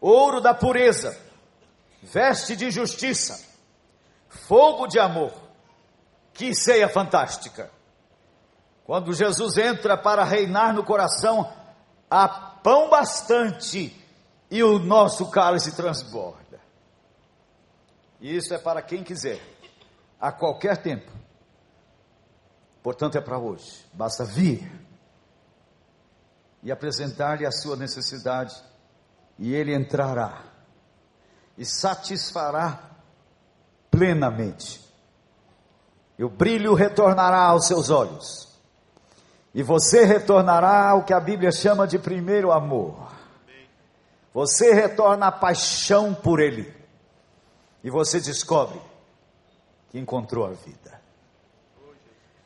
ouro 0.00 0.40
da 0.40 0.54
pureza, 0.54 1.14
veste 2.02 2.56
de 2.56 2.70
justiça, 2.70 3.46
fogo 4.26 4.86
de 4.86 4.98
amor, 4.98 5.32
que 6.32 6.54
ceia 6.54 6.88
fantástica! 6.88 7.70
Quando 8.84 9.12
Jesus 9.12 9.58
entra 9.58 9.98
para 9.98 10.24
reinar 10.24 10.72
no 10.72 10.82
coração, 10.82 11.52
há 12.10 12.26
pão 12.26 12.88
bastante 12.88 13.94
e 14.50 14.62
o 14.62 14.78
nosso 14.78 15.30
cálice 15.30 15.76
transborda. 15.76 16.58
E 18.18 18.34
isso 18.34 18.54
é 18.54 18.58
para 18.58 18.80
quem 18.80 19.04
quiser, 19.04 19.42
a 20.18 20.32
qualquer 20.32 20.78
tempo. 20.78 21.12
Portanto, 22.82 23.18
é 23.18 23.20
para 23.20 23.38
hoje. 23.38 23.84
Basta 23.92 24.24
vir 24.24 24.87
e 26.62 26.72
apresentar-lhe 26.72 27.46
a 27.46 27.52
sua 27.52 27.76
necessidade, 27.76 28.54
e 29.38 29.54
ele 29.54 29.74
entrará 29.74 30.42
e 31.56 31.64
satisfará 31.64 32.80
plenamente 33.90 34.88
e 36.18 36.24
o 36.24 36.28
brilho 36.28 36.74
retornará 36.74 37.44
aos 37.44 37.66
seus 37.66 37.90
olhos. 37.90 38.48
E 39.54 39.62
você 39.62 40.04
retornará 40.04 40.90
ao 40.90 41.04
que 41.04 41.14
a 41.14 41.20
Bíblia 41.20 41.52
chama 41.52 41.86
de 41.86 41.98
primeiro 41.98 42.50
amor. 42.50 43.12
Você 44.34 44.74
retorna 44.74 45.28
a 45.28 45.32
paixão 45.32 46.12
por 46.12 46.40
Ele. 46.40 46.74
E 47.84 47.90
você 47.90 48.20
descobre 48.20 48.80
que 49.90 49.98
encontrou 49.98 50.44
a 50.44 50.50
vida. 50.50 51.00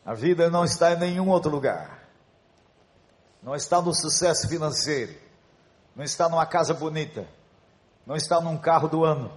A 0.05 0.15
vida 0.15 0.51
não 0.51 0.65
está 0.65 0.93
em 0.93 0.99
nenhum 0.99 1.31
outro 1.31 1.51
lugar. 1.51 2.02
Não 3.43 3.57
está 3.57 3.83
no 3.83 3.93
sucesso 3.93 4.49
financeiro. 4.49 5.15
Não 5.97 6.05
está 6.05 6.29
numa 6.29 6.47
casa 6.47 6.73
bonita. 6.73 7.27
Não 8.07 8.15
está 8.15 8.41
num 8.41 8.57
carro 8.57 8.89
do 8.89 9.05
ano. 9.05 9.33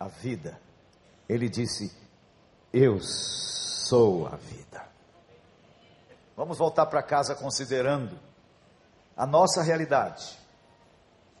A 0.00 0.08
vida. 0.08 0.58
Ele 1.28 1.48
disse: 1.48 1.94
Eu 2.72 2.98
sou 3.00 4.26
a 4.26 4.36
vida. 4.36 4.86
Vamos 6.36 6.56
voltar 6.56 6.86
para 6.86 7.02
casa 7.02 7.34
considerando 7.34 8.18
a 9.16 9.26
nossa 9.26 9.62
realidade. 9.62 10.38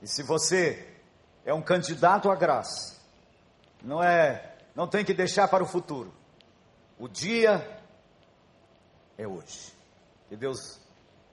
E 0.02 0.06
se 0.06 0.22
você 0.22 0.94
é 1.44 1.54
um 1.54 1.62
candidato 1.62 2.30
à 2.30 2.34
graça, 2.34 2.96
não 3.82 4.02
é, 4.02 4.56
não 4.74 4.86
tem 4.86 5.04
que 5.04 5.14
deixar 5.14 5.48
para 5.48 5.62
o 5.62 5.66
futuro. 5.66 6.12
O 6.98 7.08
dia 7.08 7.80
é 9.16 9.26
hoje. 9.26 9.72
Que 10.28 10.36
Deus 10.36 10.80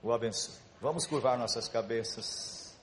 o 0.06 0.12
abençoe. 0.12 0.54
Vamos 0.80 1.04
curvar 1.04 1.36
nossas 1.36 1.68
cabeças. 1.68 2.76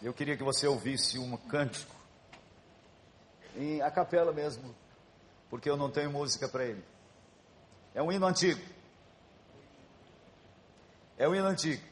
Eu 0.00 0.14
queria 0.14 0.36
que 0.36 0.44
você 0.44 0.68
ouvisse 0.68 1.18
um 1.18 1.36
cântico 1.36 1.92
em 3.56 3.82
a 3.82 3.90
capela 3.90 4.32
mesmo 4.32 4.72
porque 5.50 5.68
eu 5.68 5.76
não 5.76 5.90
tenho 5.90 6.12
música 6.12 6.48
para 6.48 6.64
ele. 6.64 6.84
É 7.94 8.00
um 8.00 8.12
hino 8.12 8.26
antigo. 8.26 8.62
É 11.16 11.28
um 11.28 11.34
hino 11.34 11.46
antigo. 11.46 11.82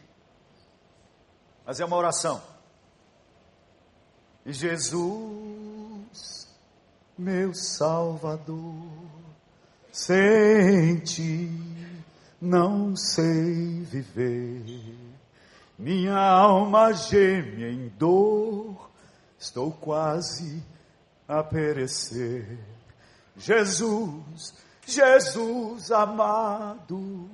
Mas 1.65 1.81
é 1.81 1.85
uma 1.85 1.97
oração. 1.97 2.41
E 4.45 4.53
Jesus, 4.53 6.49
meu 7.19 7.53
Salvador, 7.53 8.87
sem 9.91 11.01
ti 11.01 11.76
não 12.41 12.95
sei 12.95 13.81
viver. 13.83 14.65
Minha 15.79 16.17
alma 16.17 16.93
geme 16.93 17.65
em 17.65 17.89
dor, 17.99 18.91
estou 19.39 19.71
quase 19.73 20.63
a 21.29 21.43
perecer. 21.43 22.59
Jesus, 23.37 24.55
Jesus 24.87 25.91
amado, 25.91 27.29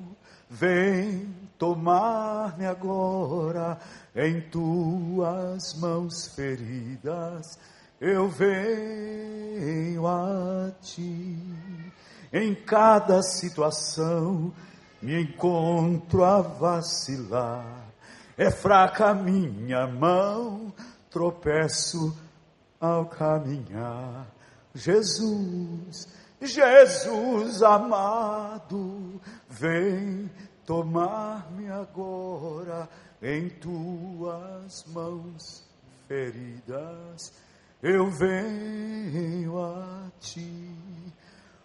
vem 0.50 1.32
tomar-me 1.56 2.66
agora 2.66 3.78
em 4.16 4.40
tuas 4.40 5.74
mãos 5.78 6.34
feridas. 6.34 7.58
Eu 8.00 8.28
venho 8.28 10.04
a 10.08 10.72
ti. 10.80 11.38
Em 12.32 12.54
cada 12.54 13.22
situação 13.22 14.52
me 15.02 15.20
encontro 15.20 16.24
a 16.24 16.40
vacilar. 16.40 17.88
É 18.38 18.50
fraca 18.50 19.12
minha 19.12 19.86
mão, 19.86 20.72
tropeço 21.10 22.16
ao 22.80 23.06
caminhar. 23.06 24.26
Jesus, 24.74 26.08
Jesus 26.40 27.62
amado, 27.62 29.20
vem 29.48 30.30
tomar-me 30.64 31.68
agora 31.68 32.88
em 33.20 33.48
tuas 33.50 34.84
mãos 34.86 35.68
feridas. 36.08 37.32
Eu 37.82 38.08
venho 38.10 39.60
a 39.60 40.10
ti. 40.20 40.70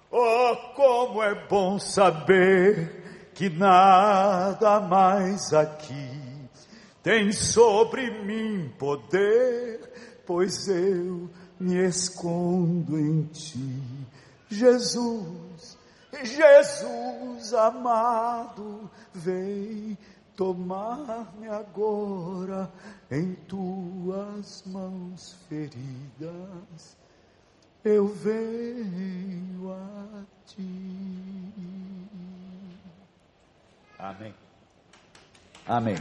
Oh, 0.09 0.55
como 0.75 1.21
é 1.21 1.47
bom 1.47 1.77
saber 1.77 3.06
que 3.37 3.49
nada 3.51 4.79
mais 4.79 5.53
aqui 5.53 6.49
tem 7.03 7.31
sobre 7.31 8.09
mim 8.23 8.73
poder, 8.79 10.23
pois 10.25 10.67
eu 10.67 11.29
me 11.59 11.87
escondo 11.87 12.97
em 12.97 13.25
ti, 13.25 13.79
Jesus, 14.49 15.77
Jesus 16.23 17.53
amado, 17.53 18.89
vem 19.13 19.95
tomar-me 20.35 21.47
agora 21.47 22.71
em 23.11 23.35
tuas 23.47 24.63
mãos 24.65 25.35
feridas. 25.47 26.97
Eu 27.85 28.07
venho 28.07 29.71
a 29.71 30.23
ti. 30.47 31.37
Amém. 33.99 34.33
Amém. 35.65 35.95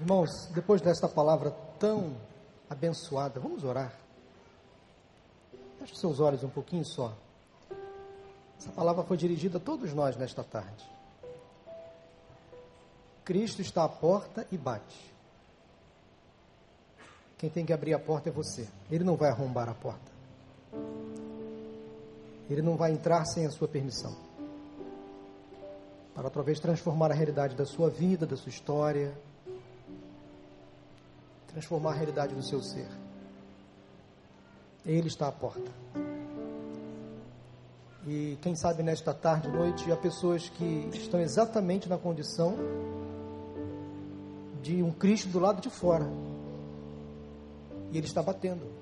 Irmãos, 0.00 0.46
depois 0.54 0.80
desta 0.80 1.08
palavra 1.08 1.50
tão 1.78 2.16
abençoada, 2.68 3.38
vamos 3.38 3.64
orar. 3.64 3.92
Feche 5.78 5.94
seus 5.96 6.20
olhos 6.20 6.42
um 6.42 6.48
pouquinho 6.48 6.84
só. 6.84 7.14
Essa 8.58 8.70
palavra 8.72 9.04
foi 9.04 9.16
dirigida 9.16 9.58
a 9.58 9.60
todos 9.60 9.92
nós 9.94 10.16
nesta 10.16 10.42
tarde. 10.42 10.84
Cristo 13.24 13.62
está 13.62 13.84
à 13.84 13.88
porta 13.88 14.46
e 14.50 14.58
bate. 14.58 15.14
Quem 17.38 17.48
tem 17.48 17.64
que 17.64 17.72
abrir 17.72 17.94
a 17.94 17.98
porta 17.98 18.28
é 18.28 18.32
você. 18.32 18.68
Ele 18.90 19.04
não 19.04 19.16
vai 19.16 19.30
arrombar 19.30 19.68
a 19.68 19.74
porta. 19.74 20.10
Ele 22.50 22.62
não 22.62 22.76
vai 22.76 22.90
entrar 22.90 23.24
sem 23.26 23.46
a 23.46 23.50
sua 23.50 23.68
permissão. 23.68 24.14
Para 26.12 26.28
talvez 26.28 26.58
transformar 26.58 27.12
a 27.12 27.14
realidade 27.14 27.54
da 27.54 27.64
sua 27.64 27.88
vida, 27.88 28.26
da 28.26 28.36
sua 28.36 28.50
história, 28.50 29.14
transformar 31.46 31.92
a 31.92 31.94
realidade 31.94 32.34
do 32.34 32.42
seu 32.42 32.60
ser. 32.60 32.88
Ele 34.84 35.06
está 35.06 35.28
à 35.28 35.32
porta. 35.32 35.70
E 38.06 38.36
quem 38.42 38.56
sabe 38.56 38.82
nesta 38.82 39.14
tarde 39.14 39.48
noite 39.48 39.90
há 39.92 39.96
pessoas 39.96 40.48
que 40.48 40.90
estão 40.94 41.20
exatamente 41.20 41.88
na 41.88 41.98
condição 41.98 42.56
de 44.60 44.82
um 44.82 44.90
Cristo 44.90 45.28
do 45.28 45.38
lado 45.38 45.60
de 45.60 45.70
fora. 45.70 46.06
E 47.92 47.98
ele 47.98 48.06
está 48.06 48.22
batendo. 48.22 48.79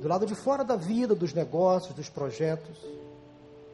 Do 0.00 0.08
lado 0.08 0.26
de 0.26 0.34
fora 0.34 0.64
da 0.64 0.76
vida, 0.76 1.14
dos 1.14 1.32
negócios, 1.32 1.94
dos 1.94 2.08
projetos. 2.08 2.76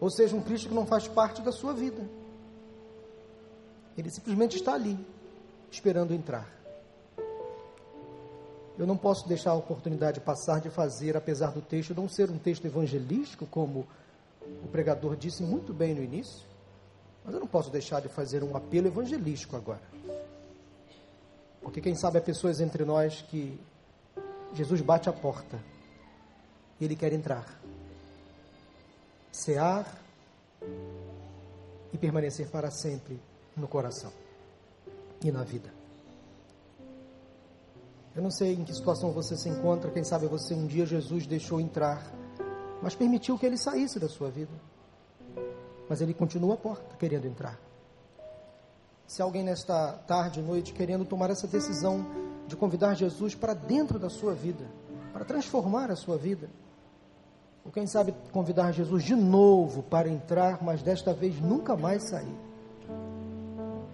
Ou 0.01 0.11
seja, 0.11 0.37
um 0.37 0.43
Cristo 0.43 0.69
que 0.69 0.75
não 0.75 0.87
faz 0.87 1.09
parte 1.09 1.43
da 1.43 1.53
sua 1.53 1.73
vida. 1.73 2.03
Ele 3.97 4.11
simplesmente 4.11 4.57
está 4.57 4.75
ali, 4.75 4.99
esperando 5.71 6.15
entrar. 6.15 6.49
Eu 8.79 8.87
não 8.87 8.97
posso 8.97 9.29
deixar 9.29 9.51
a 9.51 9.55
oportunidade 9.55 10.21
passar 10.21 10.61
de 10.61 10.71
fazer, 10.71 11.17
apesar 11.17 11.51
do 11.51 11.61
texto 11.61 11.95
não 11.95 12.09
ser 12.09 12.31
um 12.31 12.39
texto 12.39 12.65
evangelístico, 12.65 13.45
como 13.47 13.87
o 14.65 14.69
pregador 14.69 15.17
disse 15.17 15.43
muito 15.43 15.75
bem 15.75 15.95
no 15.95 16.03
início, 16.03 16.47
mas 17.25 17.35
eu 17.35 17.41
não 17.41 17.47
posso 17.47 17.71
deixar 17.71 18.01
de 18.01 18.09
fazer 18.09 18.43
um 18.43 18.57
apelo 18.57 18.87
evangelístico 18.87 19.55
agora. 19.55 19.83
Porque 21.61 21.81
quem 21.81 21.95
sabe 21.95 22.19
há 22.19 22.23
pessoas 22.23 22.59
entre 22.61 22.85
nós 22.85 23.21
que 23.23 23.61
Jesus 24.55 24.81
bate 24.81 25.09
a 25.09 25.13
porta 25.13 25.59
e 26.81 26.85
ele 26.85 26.97
quer 26.97 27.13
entrar, 27.13 27.47
cear 29.31 29.87
e 31.93 31.99
permanecer 31.99 32.49
para 32.49 32.71
sempre 32.71 33.21
no 33.57 33.69
coração 33.69 34.13
e 35.23 35.31
na 35.31 35.45
vida. 35.45 35.71
Eu 38.15 38.23
não 38.23 38.31
sei 38.31 38.55
em 38.55 38.65
que 38.65 38.75
situação 38.75 39.13
você 39.13 39.37
se 39.37 39.49
encontra, 39.49 39.91
quem 39.91 40.03
sabe 40.03 40.27
você 40.27 40.55
um 40.55 40.67
dia 40.67 40.85
Jesus 40.85 41.27
deixou 41.27 41.61
entrar, 41.61 42.03
mas 42.83 42.95
permitiu 42.95 43.39
que 43.39 43.47
ele 43.47 43.57
saísse 43.57 44.01
da 44.01 44.09
sua 44.09 44.31
vida. 44.31 44.53
Mas 45.89 46.01
ele 46.01 46.15
continua 46.15 46.55
à 46.55 46.57
porta, 46.57 46.97
querendo 46.97 47.27
entrar. 47.27 47.59
Se 49.07 49.21
alguém 49.21 49.43
nesta 49.43 49.93
tarde, 50.07 50.41
noite, 50.41 50.73
querendo 50.73 51.05
tomar 51.05 51.31
essa 51.31 51.47
decisão 51.47 52.07
de 52.47 52.57
convidar 52.57 52.95
Jesus 52.95 53.35
para 53.35 53.55
dentro 53.55 53.99
da 53.99 54.09
sua 54.09 54.35
vida, 54.35 54.65
para 55.13 55.25
transformar 55.25 55.91
a 55.91 55.97
sua 55.97 56.17
vida, 56.17 56.49
ou 57.65 57.71
quem 57.71 57.87
sabe 57.87 58.15
convidar 58.33 58.73
Jesus 58.73 59.05
de 59.05 59.15
novo 59.15 59.83
para 59.83 60.09
entrar, 60.09 60.63
mas 60.63 60.83
desta 60.83 61.13
vez 61.13 61.41
nunca 61.41 61.77
mais 61.77 62.09
sair. 62.09 62.37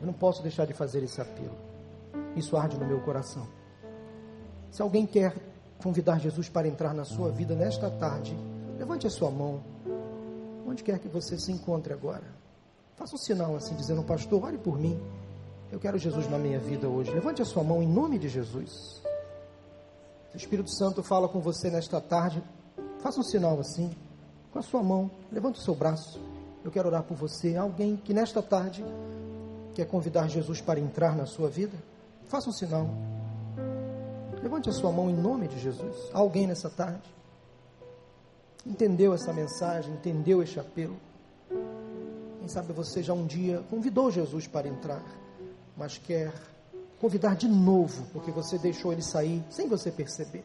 Eu 0.01 0.07
não 0.07 0.13
posso 0.13 0.43
deixar 0.43 0.67
de 0.67 0.73
fazer 0.73 1.03
esse 1.03 1.21
apelo. 1.21 1.57
Isso 2.37 2.57
arde 2.57 2.79
no 2.79 2.87
meu 2.87 3.01
coração. 3.01 3.47
Se 4.71 4.83
alguém 4.83 5.07
quer 5.07 5.35
convidar 5.83 6.19
Jesus 6.21 6.49
para 6.49 6.69
entrar 6.69 6.95
na 6.95 7.05
sua 7.05 7.31
vida 7.31 7.55
nesta 7.55 7.91
tarde, 7.91 8.37
levante 8.79 9.07
a 9.07 9.11
sua 9.11 9.31
mão, 9.31 9.63
onde 10.67 10.83
quer 10.83 10.99
que 10.99 11.09
você 11.09 11.39
se 11.39 11.51
encontre 11.51 11.93
agora. 11.93 12.25
Faça 12.97 13.15
um 13.15 13.19
sinal 13.19 13.57
assim, 13.57 13.75
dizendo: 13.75 14.03
Pastor, 14.03 14.45
ore 14.45 14.59
por 14.59 14.79
mim. 14.79 15.01
Eu 15.71 15.81
quero 15.81 15.99
Jesus 15.99 16.29
na 16.31 16.39
minha 16.39 16.59
vida 16.59 16.89
hoje. 16.89 17.11
Levante 17.11 17.43
a 17.43 17.45
sua 17.45 17.65
mão 17.65 17.83
em 17.83 17.89
nome 17.89 18.19
de 18.19 18.29
Jesus. 18.29 19.03
O 20.33 20.37
Espírito 20.37 20.71
Santo 20.71 21.03
fala 21.03 21.29
com 21.29 21.41
você 21.41 21.71
nesta 21.71 22.01
tarde, 22.01 22.43
faça 23.01 23.21
um 23.21 23.23
sinal 23.23 23.59
assim, 23.61 23.91
com 24.53 24.59
a 24.59 24.63
sua 24.63 24.83
mão. 24.83 25.11
Levante 25.31 25.61
o 25.61 25.63
seu 25.63 25.75
braço. 25.75 26.21
Eu 26.65 26.71
quero 26.71 26.89
orar 26.89 27.03
por 27.03 27.17
você. 27.17 27.57
Alguém 27.57 27.97
que 27.97 28.13
nesta 28.13 28.43
tarde 28.43 28.85
quer 29.75 29.87
convidar 29.87 30.29
Jesus 30.29 30.61
para 30.61 30.81
entrar 30.81 31.15
na 31.15 31.27
sua 31.27 31.49
vida, 31.49 31.77
faça 32.27 32.49
um 32.49 32.53
sinal. 32.53 32.89
Levante 34.43 34.69
a 34.69 34.73
sua 34.73 34.91
mão 34.91 35.11
em 35.11 35.15
nome 35.15 35.49
de 35.49 35.59
Jesus. 35.59 35.97
Alguém 36.13 36.47
nessa 36.47 36.71
tarde 36.71 37.15
entendeu 38.65 39.15
essa 39.15 39.33
mensagem, 39.33 39.93
entendeu 39.93 40.43
este 40.43 40.59
apelo? 40.59 40.97
Quem 42.39 42.49
sabe 42.49 42.73
você 42.73 43.03
já 43.03 43.13
um 43.13 43.27
dia 43.27 43.63
convidou 43.71 44.11
Jesus 44.11 44.47
para 44.47 44.69
entrar, 44.69 45.03
mas 45.77 45.99
quer 45.99 46.33
convidar 47.01 47.37
de 47.37 47.49
novo, 47.49 48.07
porque 48.13 48.31
você 48.31 48.59
deixou 48.59 48.93
ele 48.93 49.03
sair 49.03 49.45
sem 49.51 49.69
você 49.69 49.91
perceber. 49.91 50.45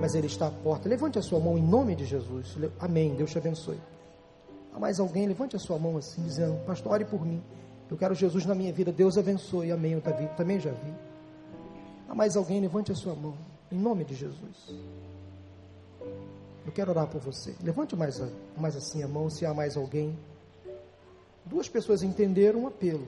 Mas 0.00 0.14
ele 0.14 0.26
está 0.26 0.48
à 0.48 0.50
porta. 0.50 0.88
Levante 0.88 1.18
a 1.18 1.22
sua 1.22 1.40
mão 1.40 1.56
em 1.56 1.62
nome 1.62 1.94
de 1.94 2.04
Jesus. 2.04 2.56
Amém. 2.78 3.14
Deus 3.14 3.30
te 3.30 3.38
abençoe. 3.38 3.80
Há 4.72 4.78
mais 4.78 4.98
alguém? 4.98 5.26
Levante 5.26 5.56
a 5.56 5.58
sua 5.58 5.78
mão 5.78 5.96
assim, 5.96 6.22
dizendo: 6.22 6.64
Pastor, 6.64 6.92
ore 6.92 7.04
por 7.04 7.24
mim. 7.24 7.42
Eu 7.90 7.96
quero 7.96 8.14
Jesus 8.14 8.46
na 8.46 8.54
minha 8.54 8.72
vida. 8.72 8.92
Deus 8.92 9.18
abençoe. 9.18 9.70
Amém. 9.70 9.92
Eu 9.92 10.02
também 10.36 10.58
já 10.58 10.70
vi. 10.70 10.94
Há 12.08 12.14
mais 12.14 12.36
alguém? 12.36 12.60
Levante 12.60 12.92
a 12.92 12.94
sua 12.94 13.14
mão. 13.14 13.34
Em 13.70 13.78
nome 13.78 14.04
de 14.04 14.14
Jesus. 14.14 14.74
Eu 16.64 16.72
quero 16.72 16.90
orar 16.90 17.06
por 17.06 17.20
você. 17.20 17.54
Levante 17.62 17.96
mais, 17.96 18.22
mais 18.56 18.76
assim 18.76 19.02
a 19.02 19.08
mão, 19.08 19.28
se 19.28 19.44
há 19.44 19.52
mais 19.52 19.76
alguém. 19.76 20.16
Duas 21.44 21.68
pessoas 21.68 22.02
entenderam 22.02 22.64
o 22.64 22.66
apelo. 22.66 23.06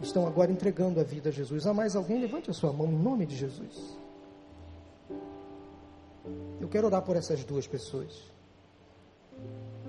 Estão 0.00 0.26
agora 0.26 0.52
entregando 0.52 1.00
a 1.00 1.02
vida 1.02 1.30
a 1.30 1.32
Jesus. 1.32 1.66
Há 1.66 1.72
mais 1.72 1.96
alguém? 1.96 2.20
Levante 2.20 2.50
a 2.50 2.52
sua 2.52 2.72
mão 2.72 2.86
em 2.86 2.96
nome 2.96 3.24
de 3.24 3.36
Jesus. 3.36 3.96
Eu 6.60 6.68
quero 6.68 6.86
orar 6.86 7.02
por 7.02 7.16
essas 7.16 7.44
duas 7.44 7.66
pessoas. 7.66 8.12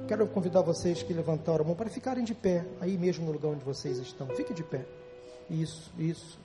Quero 0.07 0.25
convidar 0.27 0.61
vocês 0.61 1.03
que 1.03 1.13
levantaram 1.13 1.63
a 1.63 1.67
mão 1.67 1.75
para 1.75 1.89
ficarem 1.89 2.23
de 2.23 2.33
pé, 2.33 2.65
aí 2.79 2.97
mesmo 2.97 3.25
no 3.25 3.31
lugar 3.31 3.49
onde 3.49 3.63
vocês 3.63 3.97
estão. 3.97 4.27
Fique 4.35 4.53
de 4.53 4.63
pé. 4.63 4.85
Isso, 5.49 5.91
isso. 5.97 6.39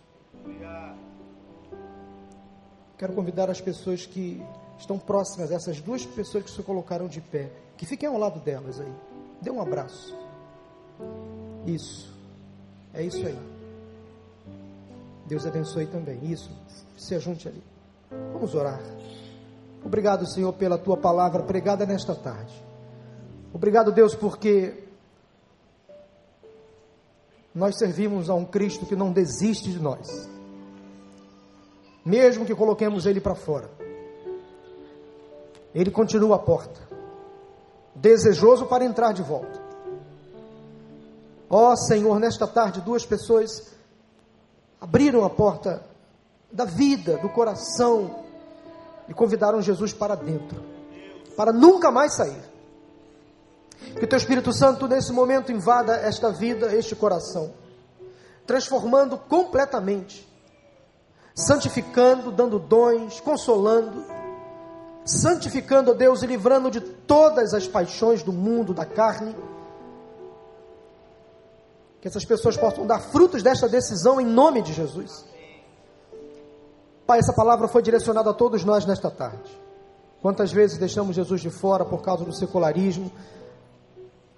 Quero 2.98 3.12
convidar 3.14 3.50
as 3.50 3.60
pessoas 3.60 4.06
que 4.06 4.42
estão 4.78 4.98
próximas, 4.98 5.50
essas 5.50 5.80
duas 5.80 6.04
pessoas 6.04 6.44
que 6.44 6.50
se 6.50 6.62
colocaram 6.62 7.06
de 7.06 7.20
pé, 7.20 7.50
que 7.76 7.86
fiquem 7.86 8.08
ao 8.08 8.18
lado 8.18 8.40
delas 8.40 8.80
aí. 8.80 8.92
Dê 9.40 9.50
um 9.50 9.60
abraço. 9.60 10.16
Isso. 11.66 12.12
É 12.94 13.02
isso 13.02 13.24
aí. 13.26 13.38
Deus 15.26 15.46
abençoe 15.46 15.86
também. 15.86 16.18
Isso. 16.24 16.50
Se 16.96 17.14
ajunte 17.14 17.48
ali. 17.48 17.62
Vamos 18.32 18.54
orar. 18.54 18.80
Obrigado, 19.84 20.26
Senhor, 20.26 20.52
pela 20.52 20.78
tua 20.78 20.96
palavra 20.96 21.42
pregada 21.42 21.84
nesta 21.84 22.14
tarde. 22.14 22.54
Obrigado, 23.52 23.92
Deus, 23.92 24.14
porque 24.14 24.84
nós 27.54 27.76
servimos 27.76 28.30
a 28.30 28.34
um 28.34 28.44
Cristo 28.44 28.86
que 28.86 28.96
não 28.96 29.12
desiste 29.12 29.70
de 29.70 29.80
nós, 29.80 30.28
mesmo 32.04 32.46
que 32.46 32.54
coloquemos 32.54 33.06
Ele 33.06 33.20
para 33.20 33.34
fora. 33.34 33.70
Ele 35.74 35.90
continua 35.90 36.36
à 36.36 36.38
porta, 36.38 36.80
desejoso 37.94 38.66
para 38.66 38.84
entrar 38.84 39.12
de 39.12 39.22
volta. 39.22 39.60
Ó 41.50 41.72
oh, 41.72 41.76
Senhor, 41.76 42.18
nesta 42.18 42.46
tarde, 42.46 42.80
duas 42.80 43.04
pessoas 43.04 43.74
abriram 44.80 45.24
a 45.24 45.30
porta 45.30 45.84
da 46.50 46.64
vida, 46.64 47.18
do 47.18 47.28
coração, 47.28 48.22
e 49.08 49.14
convidaram 49.14 49.60
Jesus 49.60 49.92
para 49.92 50.14
dentro, 50.14 50.62
para 51.36 51.52
nunca 51.52 51.90
mais 51.90 52.14
sair. 52.14 52.52
Que 53.98 54.06
teu 54.06 54.16
Espírito 54.16 54.52
Santo 54.52 54.86
nesse 54.86 55.12
momento 55.12 55.50
invada 55.50 55.94
esta 55.96 56.30
vida, 56.30 56.74
este 56.74 56.94
coração, 56.94 57.52
transformando 58.46 59.18
completamente, 59.18 60.26
santificando, 61.34 62.30
dando 62.30 62.58
dons, 62.58 63.20
consolando, 63.20 64.04
santificando 65.04 65.90
a 65.90 65.94
Deus 65.94 66.22
e 66.22 66.26
livrando 66.26 66.70
de 66.70 66.80
todas 66.80 67.54
as 67.54 67.66
paixões 67.66 68.22
do 68.22 68.32
mundo, 68.32 68.72
da 68.72 68.84
carne. 68.84 69.34
Que 72.00 72.08
essas 72.08 72.24
pessoas 72.24 72.56
possam 72.56 72.86
dar 72.86 73.00
frutos 73.00 73.42
desta 73.42 73.68
decisão 73.68 74.20
em 74.20 74.26
nome 74.26 74.62
de 74.62 74.72
Jesus. 74.72 75.24
Pai, 77.12 77.18
essa 77.18 77.34
palavra 77.34 77.68
foi 77.68 77.82
direcionada 77.82 78.30
a 78.30 78.32
todos 78.32 78.64
nós 78.64 78.86
nesta 78.86 79.10
tarde. 79.10 79.60
Quantas 80.22 80.50
vezes 80.50 80.78
deixamos 80.78 81.14
Jesus 81.14 81.42
de 81.42 81.50
fora 81.50 81.84
por 81.84 82.00
causa 82.00 82.24
do 82.24 82.32
secularismo, 82.32 83.12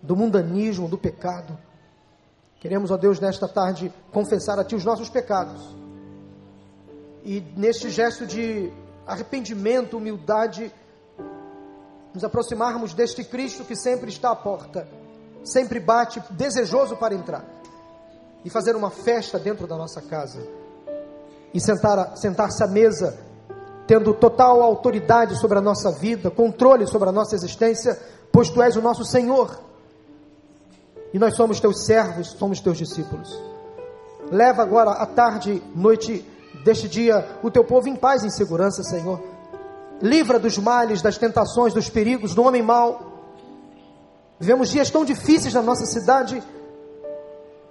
do 0.03 0.17
mundanismo, 0.17 0.89
do 0.89 0.99
pecado. 0.99 1.57
Queremos, 2.59 2.91
ó 2.91 2.97
Deus, 2.97 3.21
nesta 3.21 3.47
tarde 3.47 3.95
confessar 4.11 4.59
a 4.59 4.65
Ti 4.65 4.75
os 4.75 4.85
nossos 4.85 5.09
pecados. 5.09 5.63
E 7.23 7.41
neste 7.57 7.91
gesto 7.91 8.27
de 8.27 8.73
arrependimento, 9.07 9.97
humildade, 9.97 10.75
nos 12.13 12.25
aproximarmos 12.25 12.93
deste 12.93 13.23
Cristo 13.23 13.65
que 13.65 13.77
sempre 13.77 14.09
está 14.09 14.33
à 14.33 14.35
porta, 14.35 14.89
sempre 15.45 15.79
bate, 15.79 16.21
desejoso 16.31 16.97
para 16.97 17.15
entrar, 17.15 17.45
e 18.45 18.51
fazer 18.51 18.75
uma 18.75 18.91
festa 18.91 19.39
dentro 19.39 19.65
da 19.65 19.77
nossa 19.77 20.03
casa, 20.03 20.45
e 21.55 21.61
sentar-se 21.61 22.21
sentar 22.21 22.49
à 22.61 22.67
mesa, 22.67 23.17
tendo 23.87 24.13
total 24.13 24.61
autoridade 24.61 25.39
sobre 25.39 25.57
a 25.57 25.63
nossa 25.63 25.93
vida, 25.93 26.31
controle 26.31 26.87
sobre 26.87 27.09
a 27.09 27.13
nossa 27.13 27.37
existência, 27.37 27.97
pois 28.33 28.51
Tu 28.51 28.61
és 28.61 28.77
o 28.77 28.83
nosso 28.83 29.05
Senhor 29.05 29.65
e 31.15 31.19
nós 31.19 31.37
somos 31.37 31.61
teus 31.61 31.85
servos, 31.85 32.33
somos 32.33 32.59
teus 32.59 32.77
discípulos. 32.77 33.41
Leva 34.33 34.63
agora 34.63 34.91
a 34.91 35.07
tarde, 35.07 35.63
noite 35.73 36.29
deste 36.65 36.89
dia, 36.89 37.39
o 37.41 37.53
teu 37.53 37.63
povo 37.63 37.89
em 37.89 37.95
paz 37.95 38.25
e 38.25 38.27
em 38.27 38.31
segurança, 38.31 38.83
Senhor. 38.83 39.23
Livra 40.03 40.41
dos 40.41 40.59
males, 40.59 41.01
das 41.01 41.17
tentações, 41.17 41.73
dos 41.73 41.89
perigos, 41.89 42.35
do 42.35 42.43
homem 42.43 42.63
mau. 42.63 43.13
Vivemos 44.41 44.71
dias 44.71 44.91
tão 44.91 45.05
difíceis 45.05 45.55
na 45.55 45.63
nossa 45.63 45.87
cidade, 45.87 46.43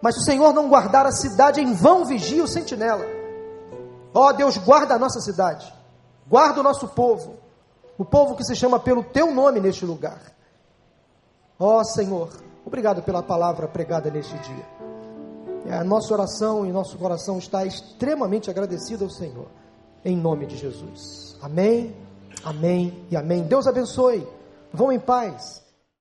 mas 0.01 0.15
se 0.15 0.21
o 0.21 0.23
Senhor 0.23 0.53
não 0.53 0.69
guardar 0.69 1.05
a 1.05 1.11
cidade, 1.11 1.59
em 1.59 1.73
vão 1.73 2.05
vigia 2.05 2.45
o 2.45 2.47
sentinela. 2.47 3.22
Ó 4.13 4.27
oh, 4.27 4.33
Deus, 4.33 4.57
guarda 4.57 4.95
a 4.95 4.99
nossa 4.99 5.19
cidade, 5.19 5.73
guarda 6.27 6.59
o 6.59 6.63
nosso 6.63 6.87
povo, 6.89 7.37
o 7.97 8.05
povo 8.05 8.35
que 8.35 8.43
se 8.43 8.55
chama 8.55 8.79
pelo 8.79 9.03
teu 9.03 9.33
nome 9.33 9.59
neste 9.59 9.85
lugar. 9.85 10.21
Ó 11.59 11.79
oh, 11.79 11.83
Senhor, 11.83 12.29
Obrigado 12.65 13.03
pela 13.03 13.21
palavra 13.21 13.67
pregada 13.67 14.09
neste 14.09 14.37
dia. 14.39 15.77
A 15.79 15.83
nossa 15.83 16.13
oração 16.13 16.65
e 16.65 16.71
nosso 16.71 16.97
coração 16.97 17.37
está 17.37 17.65
extremamente 17.65 18.49
agradecido 18.49 19.03
ao 19.03 19.09
Senhor. 19.09 19.47
Em 20.03 20.15
nome 20.15 20.45
de 20.45 20.57
Jesus. 20.57 21.37
Amém, 21.41 21.95
amém 22.43 23.05
e 23.09 23.15
amém. 23.15 23.43
Deus 23.43 23.67
abençoe. 23.67 24.27
Vão 24.71 24.91
em 24.91 24.99
paz. 24.99 25.62